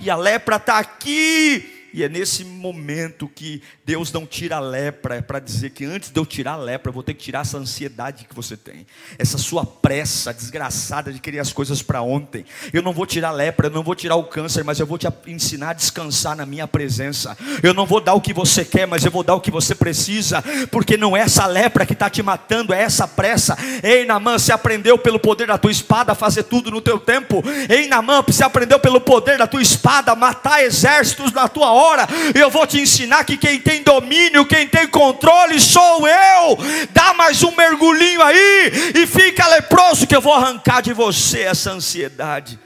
[0.00, 5.14] e a lepra está aqui, e é nesse momento que Deus não tira a lepra,
[5.14, 7.42] é para dizer que antes de eu tirar a lepra, eu vou ter que tirar
[7.42, 8.84] essa ansiedade que você tem,
[9.16, 12.44] essa sua pressa desgraçada de querer as coisas para ontem.
[12.72, 14.98] Eu não vou tirar a lepra, eu não vou tirar o câncer, mas eu vou
[14.98, 17.38] te ensinar a descansar na minha presença.
[17.62, 19.72] Eu não vou dar o que você quer, mas eu vou dar o que você
[19.72, 23.56] precisa, porque não é essa lepra que está te matando, é essa pressa.
[23.84, 27.40] Ei, Namã, você aprendeu pelo poder da tua espada a fazer tudo no teu tempo.
[27.68, 31.83] Ei, Namã, você aprendeu pelo poder da tua espada a matar exércitos na tua hora
[31.84, 32.06] hora.
[32.34, 36.58] Eu vou te ensinar que quem tem domínio, quem tem controle sou eu.
[36.92, 41.72] Dá mais um mergulhinho aí e fica leproso que eu vou arrancar de você essa
[41.72, 42.58] ansiedade.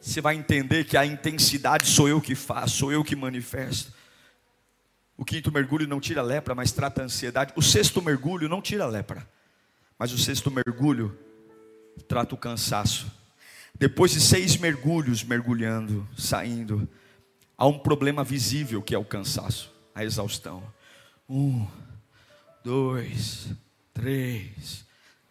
[0.00, 3.92] Você vai entender que a intensidade sou eu que faço, sou eu que manifesto.
[5.16, 7.52] O quinto mergulho não tira lepra, mas trata a ansiedade.
[7.54, 9.28] O sexto mergulho não tira lepra,
[9.98, 11.16] mas o sexto mergulho
[12.08, 13.12] trata o cansaço.
[13.78, 16.88] Depois de seis mergulhos, mergulhando, saindo,
[17.60, 20.62] há um problema visível que é o cansaço, a exaustão.
[21.28, 21.68] Um,
[22.64, 23.52] dois,
[23.92, 24.86] três,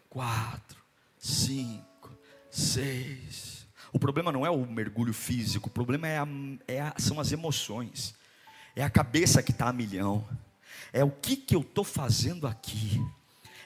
[0.08, 0.78] quatro,
[1.18, 2.16] cinco,
[2.52, 3.68] seis.
[3.92, 6.28] O problema não é o mergulho físico, o problema é, a,
[6.68, 8.14] é a, são as emoções,
[8.76, 10.24] é a cabeça que está a milhão,
[10.94, 13.04] é o que, que eu estou fazendo aqui.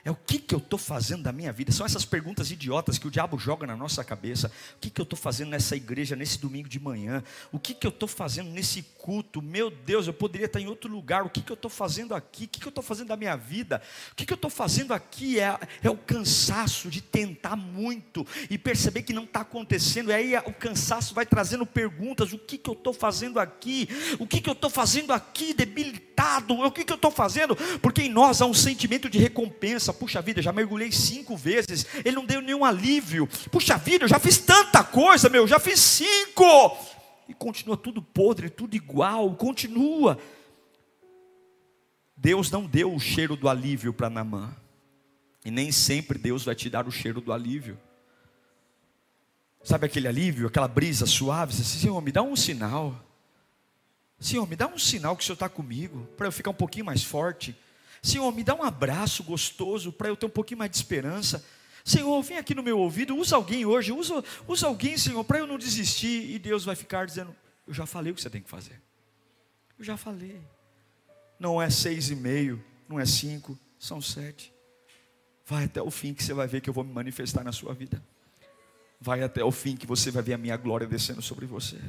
[0.06, 1.72] É o que, que eu estou fazendo da minha vida?
[1.72, 4.52] São essas perguntas idiotas que o diabo joga na nossa cabeça.
[4.76, 7.24] O que, que eu estou fazendo nessa igreja, nesse domingo de manhã?
[7.54, 9.42] O que, que eu estou fazendo nesse culto?
[9.42, 11.24] Meu Deus, eu poderia estar em outro lugar.
[11.24, 12.44] O que, que eu estou fazendo aqui?
[12.44, 13.82] O que, que eu estou fazendo da minha vida?
[14.12, 15.40] O que, que eu estou fazendo aqui?
[15.40, 20.12] É, é o cansaço de tentar muito e perceber que não está acontecendo.
[20.12, 23.88] E aí o cansaço vai trazendo perguntas: o que, que eu estou fazendo aqui?
[24.20, 25.54] O que, que eu estou fazendo aqui?
[25.54, 26.56] Debilitado.
[26.56, 27.56] O que, que eu estou fazendo?
[27.82, 29.93] Porque em nós há um sentimento de recompensa.
[29.94, 33.28] Puxa vida, já mergulhei cinco vezes, ele não deu nenhum alívio.
[33.52, 36.78] Puxa vida, eu já fiz tanta coisa, meu, já fiz cinco.
[37.28, 40.20] E continua tudo podre, tudo igual, continua.
[42.16, 44.56] Deus não deu o cheiro do alívio para Namã.
[45.46, 47.78] E nem sempre Deus vai te dar o cheiro do alívio.
[49.64, 51.54] Sabe aquele alívio, aquela brisa suave?
[51.54, 53.02] Você diz, Senhor, me dá um sinal.
[54.20, 56.86] Senhor, me dá um sinal que o Senhor está comigo, para eu ficar um pouquinho
[56.86, 57.56] mais forte.
[58.04, 61.44] Senhor, me dá um abraço gostoso, para eu ter um pouquinho mais de esperança.
[61.86, 65.48] Senhor, vem aqui no meu ouvido, usa alguém hoje, usa, usa alguém, Senhor, para eu
[65.48, 66.30] não desistir.
[66.30, 67.34] E Deus vai ficar dizendo:
[67.66, 68.80] Eu já falei o que você tem que fazer.
[69.80, 70.42] Eu já falei.
[71.40, 74.54] Não é seis e meio, não é cinco, são sete.
[75.46, 77.74] Vai até o fim que você vai ver que eu vou me manifestar na sua
[77.74, 78.04] vida.
[79.00, 81.80] Vai até o fim que você vai ver a minha glória descendo sobre você.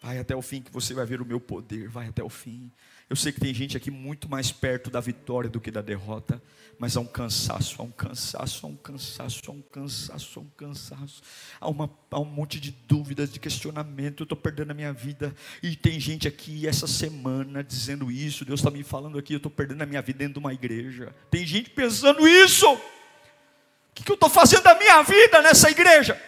[0.00, 1.88] Vai até o fim que você vai ver o meu poder.
[1.88, 2.70] Vai até o fim.
[3.10, 6.42] Eu sei que tem gente aqui muito mais perto da vitória do que da derrota,
[6.78, 10.48] mas há um cansaço, há um cansaço, há um cansaço, há um cansaço, há um
[10.50, 11.22] cansaço.
[11.58, 14.20] Há, uma, há um monte de dúvidas, de questionamento.
[14.20, 15.34] Eu estou perdendo a minha vida.
[15.62, 18.44] E tem gente aqui essa semana dizendo isso.
[18.44, 21.14] Deus está me falando aqui, eu estou perdendo a minha vida dentro de uma igreja.
[21.30, 22.70] Tem gente pensando isso.
[22.70, 22.80] O
[23.94, 26.20] que, que eu estou fazendo da minha vida nessa igreja?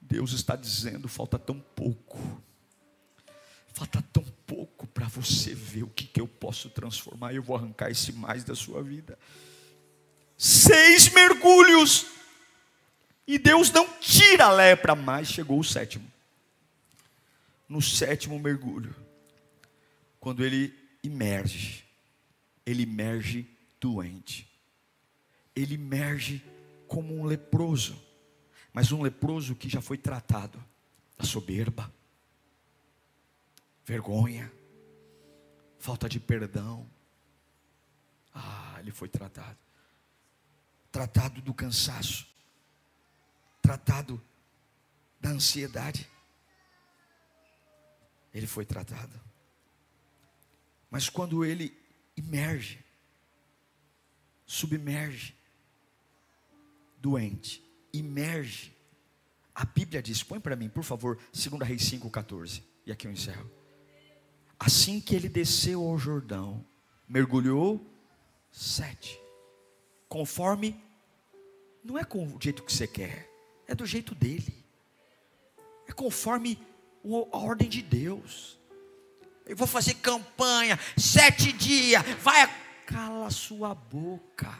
[0.00, 2.18] Deus está dizendo: falta tão pouco,
[3.80, 7.32] falta tão pouco para você ver o que, que eu posso transformar.
[7.32, 9.18] Eu vou arrancar esse mais da sua vida.
[10.36, 12.06] Seis mergulhos,
[13.26, 15.28] e Deus não tira a lepra mais.
[15.28, 16.10] Chegou o sétimo.
[17.68, 18.94] No sétimo mergulho,
[20.18, 21.84] quando ele emerge,
[22.66, 23.48] ele emerge
[23.80, 24.46] doente,
[25.54, 26.42] ele emerge
[26.86, 27.96] como um leproso
[28.72, 30.62] mas um leproso que já foi tratado
[31.18, 31.92] da soberba,
[33.90, 34.52] vergonha,
[35.76, 36.88] falta de perdão.
[38.32, 39.58] Ah, ele foi tratado.
[40.92, 42.24] Tratado do cansaço,
[43.60, 44.22] tratado
[45.20, 46.08] da ansiedade.
[48.32, 49.20] Ele foi tratado.
[50.88, 51.76] Mas quando ele
[52.16, 52.78] emerge,
[54.46, 55.36] submerge,
[56.96, 57.60] doente,
[57.92, 58.72] imerge.
[59.52, 62.62] A Bíblia diz, põe para mim, por favor, 2 Reis 5,14.
[62.86, 63.59] E aqui eu encerro.
[64.62, 66.62] Assim que ele desceu ao Jordão,
[67.08, 67.80] mergulhou
[68.52, 69.18] sete.
[70.06, 70.78] Conforme,
[71.82, 73.26] não é com o jeito que você quer,
[73.66, 74.54] é do jeito dele.
[75.88, 76.58] É conforme
[77.32, 78.58] a ordem de Deus.
[79.46, 82.46] Eu vou fazer campanha, sete dias, vai,
[82.84, 84.54] cala sua boca.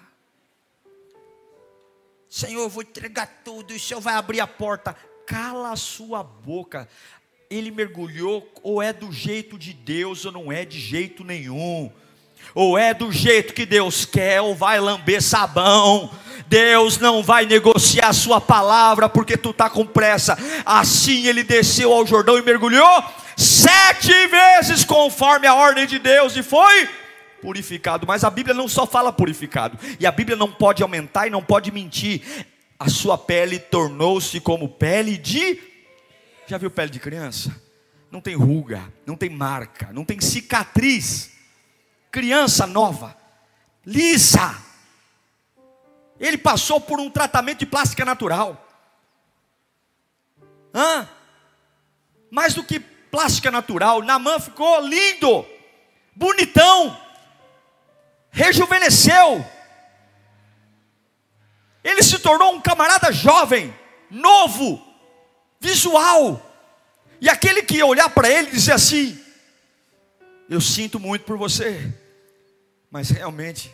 [2.27, 4.95] Senhor, eu vou entregar tudo, e o Senhor vai abrir a porta.
[5.27, 6.89] Cala a sua boca.
[7.51, 11.91] Ele mergulhou, ou é do jeito de Deus, ou não é de jeito nenhum.
[12.55, 16.09] Ou é do jeito que Deus quer, ou vai lamber sabão.
[16.47, 20.39] Deus não vai negociar a sua palavra porque tu está com pressa.
[20.65, 23.05] Assim ele desceu ao Jordão e mergulhou
[23.37, 26.89] sete vezes conforme a ordem de Deus e foi
[27.43, 28.07] purificado.
[28.07, 31.43] Mas a Bíblia não só fala purificado, e a Bíblia não pode aumentar e não
[31.43, 32.23] pode mentir.
[32.79, 35.70] A sua pele tornou-se como pele de.
[36.51, 37.55] Já viu pele de criança?
[38.11, 41.31] Não tem ruga, não tem marca, não tem cicatriz.
[42.11, 43.17] Criança nova,
[43.87, 44.61] lisa.
[46.19, 48.69] Ele passou por um tratamento de plástica natural.
[50.75, 51.09] Hã?
[52.33, 55.47] Mais do que plástica natural, Namã ficou lindo,
[56.17, 57.01] bonitão
[58.33, 59.47] rejuvenesceu.
[61.85, 63.73] Ele se tornou um camarada jovem,
[64.11, 64.90] novo,
[65.61, 66.47] visual.
[67.21, 69.23] E aquele que ia olhar para ele dizia assim:
[70.49, 71.93] Eu sinto muito por você,
[72.91, 73.73] mas realmente,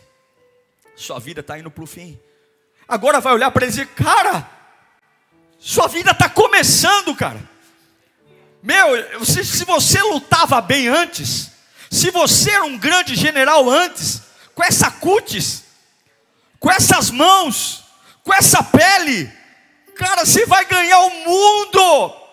[0.95, 2.19] sua vida está indo para o fim.
[2.87, 4.49] Agora vai olhar para ele e dizer: Cara,
[5.57, 7.41] sua vida está começando, cara.
[8.61, 11.51] Meu, se, se você lutava bem antes,
[11.89, 14.23] se você era um grande general antes,
[14.53, 15.63] com essa cutis,
[16.59, 17.83] com essas mãos,
[18.23, 19.31] com essa pele,
[19.97, 22.27] cara, você vai ganhar o mundo.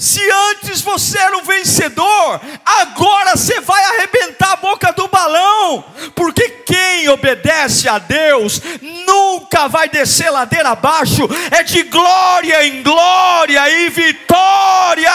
[0.00, 6.48] Se antes você era um vencedor, agora você vai arrebentar a boca do balão, porque
[6.64, 8.62] quem obedece a Deus
[9.06, 15.12] nunca vai descer ladeira abaixo, é de glória em glória e vitória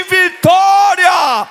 [0.00, 1.48] em vitória.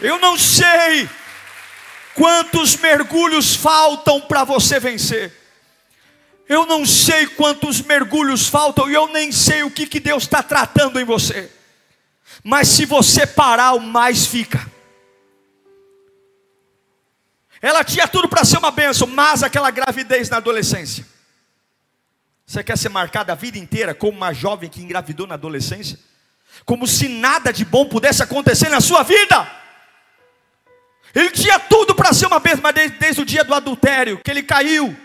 [0.00, 1.06] Eu não sei
[2.14, 5.32] quantos mergulhos faltam para você vencer.
[6.48, 10.42] Eu não sei quantos mergulhos faltam e eu nem sei o que, que Deus está
[10.42, 11.50] tratando em você.
[12.42, 14.70] Mas se você parar, o mais fica.
[17.60, 21.06] Ela tinha tudo para ser uma bênção, mas aquela gravidez na adolescência.
[22.44, 25.98] Você quer ser marcada a vida inteira como uma jovem que engravidou na adolescência?
[26.66, 29.61] Como se nada de bom pudesse acontecer na sua vida.
[31.14, 34.30] Ele tinha tudo para ser uma bênção, mas desde, desde o dia do adultério, que
[34.30, 34.96] ele caiu,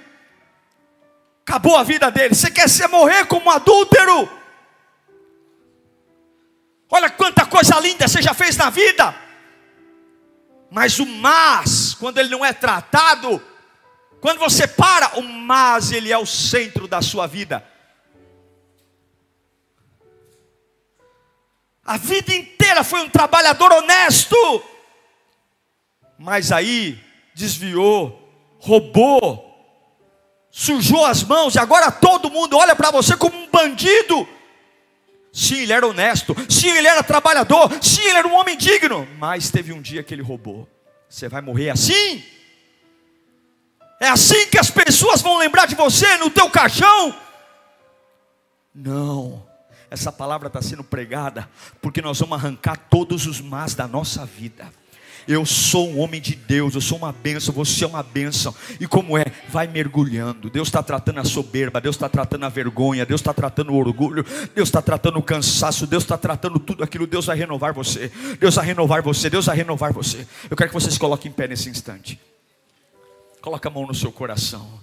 [1.42, 2.34] acabou a vida dele.
[2.34, 4.30] Você quer ser morrer como um adúltero?
[6.90, 9.14] Olha quanta coisa linda você já fez na vida.
[10.70, 13.42] Mas o mas, quando ele não é tratado,
[14.22, 17.64] quando você para, o mas ele é o centro da sua vida.
[21.86, 24.36] A vida inteira foi um trabalhador honesto.
[26.18, 27.00] Mas aí
[27.36, 29.44] desviou, roubou,
[30.50, 34.28] sujou as mãos e agora todo mundo olha para você como um bandido.
[35.32, 36.36] Sim, ele era honesto.
[36.50, 37.72] Sim, ele era trabalhador.
[37.82, 39.08] Sim, ele era um homem digno.
[39.20, 40.68] Mas teve um dia que ele roubou.
[41.08, 42.24] Você vai morrer assim?
[44.00, 47.16] É assim que as pessoas vão lembrar de você no teu caixão?
[48.74, 49.46] Não.
[49.90, 51.50] Essa palavra está sendo pregada
[51.82, 54.72] porque nós vamos arrancar todos os más da nossa vida.
[55.28, 58.56] Eu sou um homem de Deus, eu sou uma bênção, você é uma bênção.
[58.80, 59.26] E como é?
[59.50, 60.50] Vai mergulhando.
[60.50, 64.26] Deus está tratando a soberba, Deus está tratando a vergonha, Deus está tratando o orgulho,
[64.56, 67.06] Deus está tratando o cansaço, Deus está tratando tudo aquilo.
[67.06, 68.10] Deus vai renovar você,
[68.40, 70.26] Deus vai renovar você, Deus vai renovar você.
[70.50, 72.18] Eu quero que você se coloque em pé nesse instante.
[73.42, 74.80] Coloca a mão no seu coração.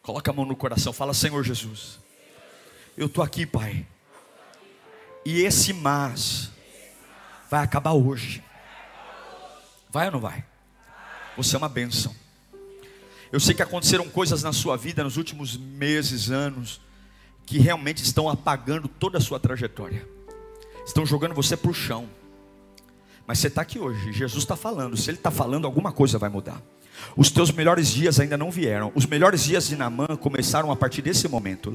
[0.00, 0.92] Coloca a mão no coração.
[0.92, 1.98] Fala, Senhor Jesus.
[2.96, 3.84] Eu estou aqui, Pai.
[5.24, 6.50] E esse mas
[7.50, 8.42] vai acabar hoje.
[9.90, 10.44] Vai ou não vai?
[11.36, 12.14] Você é uma bênção.
[13.32, 16.80] Eu sei que aconteceram coisas na sua vida nos últimos meses, anos,
[17.46, 20.06] que realmente estão apagando toda a sua trajetória,
[20.86, 22.08] estão jogando você para o chão.
[23.26, 24.96] Mas você está aqui hoje, Jesus está falando.
[24.96, 26.60] Se Ele está falando, alguma coisa vai mudar.
[27.16, 28.92] Os teus melhores dias ainda não vieram.
[28.94, 31.72] Os melhores dias de Namã começaram a partir desse momento.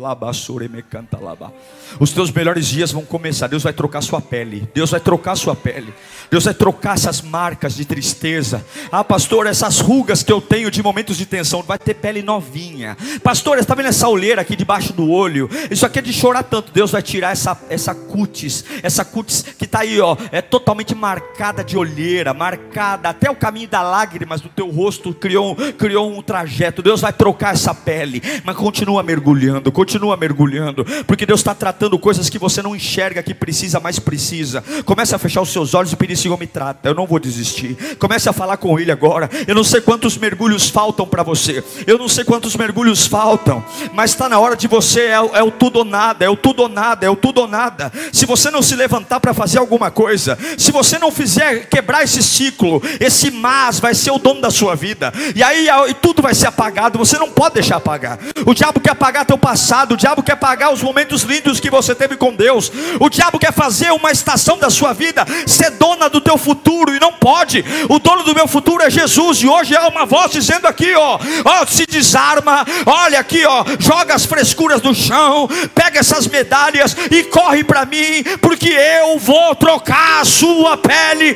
[2.00, 3.48] Os teus melhores dias vão começar.
[3.48, 4.68] Deus vai trocar sua pele.
[4.74, 5.94] Deus vai trocar sua pele.
[6.32, 8.66] Deus vai trocar essas marcas de tristeza.
[8.92, 12.98] Ah, pastor, essas rugas que eu tenho de momentos de tensão, vai ter pele novinha.
[13.24, 15.50] Pastor, está vendo essa olheira aqui debaixo do olho?
[15.70, 16.72] Isso aqui é de chorar tanto.
[16.72, 21.64] Deus vai tirar essa, essa cutis, essa cutis que está aí, ó, é totalmente marcada
[21.64, 26.82] de olheira, marcada até o caminho da lágrimas do teu rosto criou, criou um trajeto.
[26.82, 32.30] Deus vai trocar essa pele, mas continua mergulhando, continua mergulhando, porque Deus está tratando coisas
[32.30, 34.64] que você não enxerga que precisa, mas precisa.
[34.86, 36.90] Comece a fechar os seus olhos e pedir, Senhor, me trata.
[36.90, 37.76] Eu não vou desistir.
[37.98, 39.30] Comece a falar com Ele agora.
[39.48, 41.64] Eu não sei quantos mergulhos faltam para você.
[41.88, 43.64] Eu não sei quantos mergulhos faltam,
[43.94, 45.02] mas está na hora de você.
[45.02, 47.48] É, é o tudo ou nada, é o tudo ou nada, é o tudo ou
[47.48, 47.92] nada.
[48.12, 52.22] Se você não se levantar para fazer alguma coisa, se você não fizer quebrar esse
[52.22, 55.34] ciclo, esse mas vai ser o dono da sua vida vida.
[55.36, 56.98] E aí e tudo vai ser apagado.
[56.98, 58.18] Você não pode deixar apagar.
[58.46, 59.94] O diabo quer apagar teu passado.
[59.94, 62.72] O diabo quer apagar os momentos lindos que você teve com Deus.
[63.00, 67.00] O diabo quer fazer uma estação da sua vida ser dona do teu futuro e
[67.00, 67.64] não pode.
[67.90, 69.40] O dono do meu futuro é Jesus.
[69.40, 72.66] E hoje há uma voz dizendo aqui, ó, ó, se desarma.
[72.86, 78.24] Olha aqui, ó, joga as frescuras no chão, pega essas medalhas e corre para mim,
[78.42, 81.36] porque eu vou trocar a sua pele.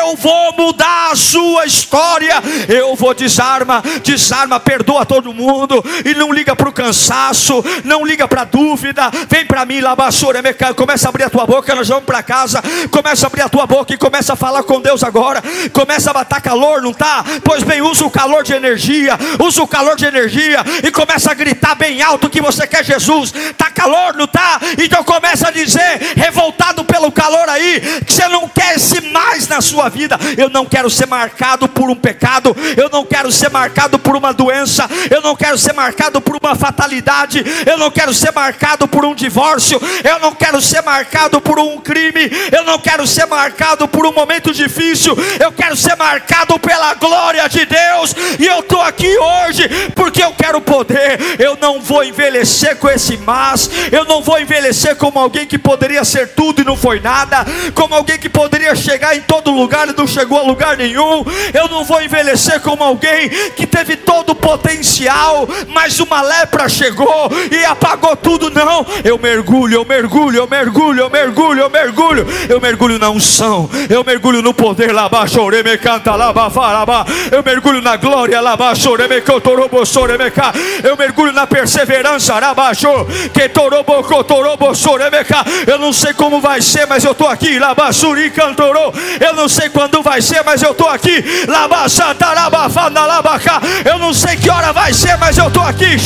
[0.00, 2.42] Eu vou mudar a sua história.
[2.68, 8.26] Eu vou desarma, desarma, perdoa todo mundo e não liga para o cansaço, não liga
[8.26, 9.10] para a dúvida.
[9.28, 10.42] Vem para mim, labassura,
[10.74, 12.62] começa a abrir a tua boca, nós vamos para casa.
[12.90, 15.42] Começa a abrir a tua boca e começa a falar com Deus agora.
[15.72, 17.24] Começa a bater calor, não tá?
[17.44, 21.34] Pois bem, usa o calor de energia, usa o calor de energia e começa a
[21.34, 23.32] gritar bem alto que você quer Jesus.
[23.56, 24.60] Tá calor, não tá?
[24.82, 29.60] Então começa a dizer, revoltado pelo calor aí, que você não quer esse mais na
[29.60, 30.18] sua vida.
[30.36, 34.32] Eu não quero ser marcado por um pecado, eu não quero ser marcado por uma
[34.32, 39.04] doença, eu não quero ser marcado por uma fatalidade, eu não quero ser marcado por
[39.04, 43.88] um divórcio, eu não quero ser marcado por um crime, eu não quero ser marcado
[43.88, 48.80] por um momento difícil, eu quero ser marcado pela glória de Deus, e eu estou
[48.80, 54.22] aqui hoje porque eu quero poder, eu não vou envelhecer com esse mas, eu não
[54.22, 58.28] vou envelhecer como alguém que poderia ser tudo e não foi nada, como alguém que
[58.28, 62.60] poderia chegar em todo lugar e não chegou a lugar nenhum, eu não vou envelhecer
[62.60, 68.50] como como alguém que teve todo o potencial, mas uma lepra chegou e apagou tudo.
[68.50, 73.70] Não, eu mergulho, eu mergulho, eu mergulho, eu mergulho, eu mergulho, eu mergulho na unção,
[73.88, 76.30] eu mergulho no poder lá baixo, me canta lá
[77.32, 80.52] eu mergulho na glória lá baixo, me cotorobo soremeca,
[80.84, 82.88] eu mergulho na perseverança baixo,
[83.32, 85.42] que torobo cotorobo soremeca.
[85.66, 88.92] Eu não sei como vai ser, mas eu estou aqui lá baixo, cantorou.
[89.18, 92.02] Eu não sei quando vai ser, mas eu estou aqui lá baixo,
[93.84, 95.98] eu não sei que hora vai ser, mas eu estou aqui.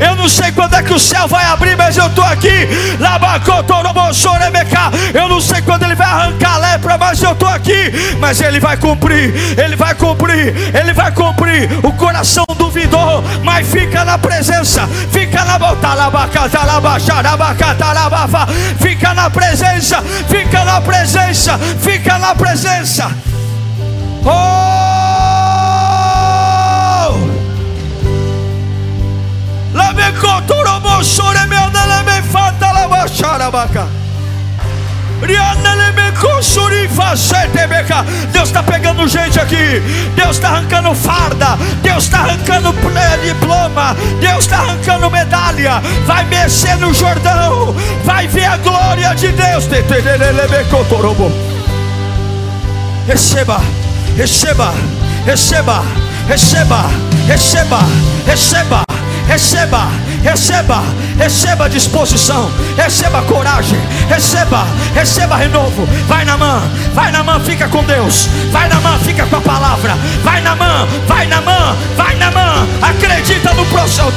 [0.00, 2.68] Eu não sei quando é que o céu vai abrir, mas eu estou aqui.
[5.14, 7.92] Eu não sei quando ele vai arrancar a lepra, mas eu estou aqui.
[8.18, 11.68] Mas ele vai cumprir, ele vai cumprir, ele vai cumprir.
[11.82, 15.58] O coração duvidou, mas fica na presença, fica na
[18.78, 23.10] fica na presença, fica na presença, fica na presença.
[24.24, 24.89] Oh!
[38.32, 39.80] Deus está pegando gente aqui.
[40.14, 41.58] Deus está arrancando farda.
[41.82, 42.72] Deus está arrancando
[43.22, 43.96] diploma.
[44.20, 45.80] Deus está arrancando medalha.
[46.06, 47.74] Vai mexer no Jordão.
[48.04, 49.66] Vai ver a glória de Deus.
[53.06, 53.60] Receba,
[54.16, 54.72] receba,
[55.26, 55.82] receba,
[56.28, 56.90] receba,
[57.26, 57.80] receba,
[58.26, 58.84] receba
[59.30, 59.86] receba,
[60.24, 60.82] receba,
[61.16, 63.78] receba disposição, receba coragem,
[64.08, 65.86] receba, receba renovo.
[66.08, 66.60] Vai na mão,
[66.92, 68.28] vai na mão, fica com Deus.
[68.50, 69.94] Vai na mão, fica com a palavra.
[70.24, 72.66] Vai na mão, vai na mão, vai na mão.
[72.82, 74.12] Acredita no processo.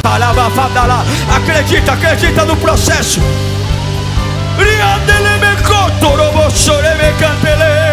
[1.36, 3.22] Acredita, acredita no processo.
[4.57, 5.38] Riandele
[6.97, 7.93] me cantele.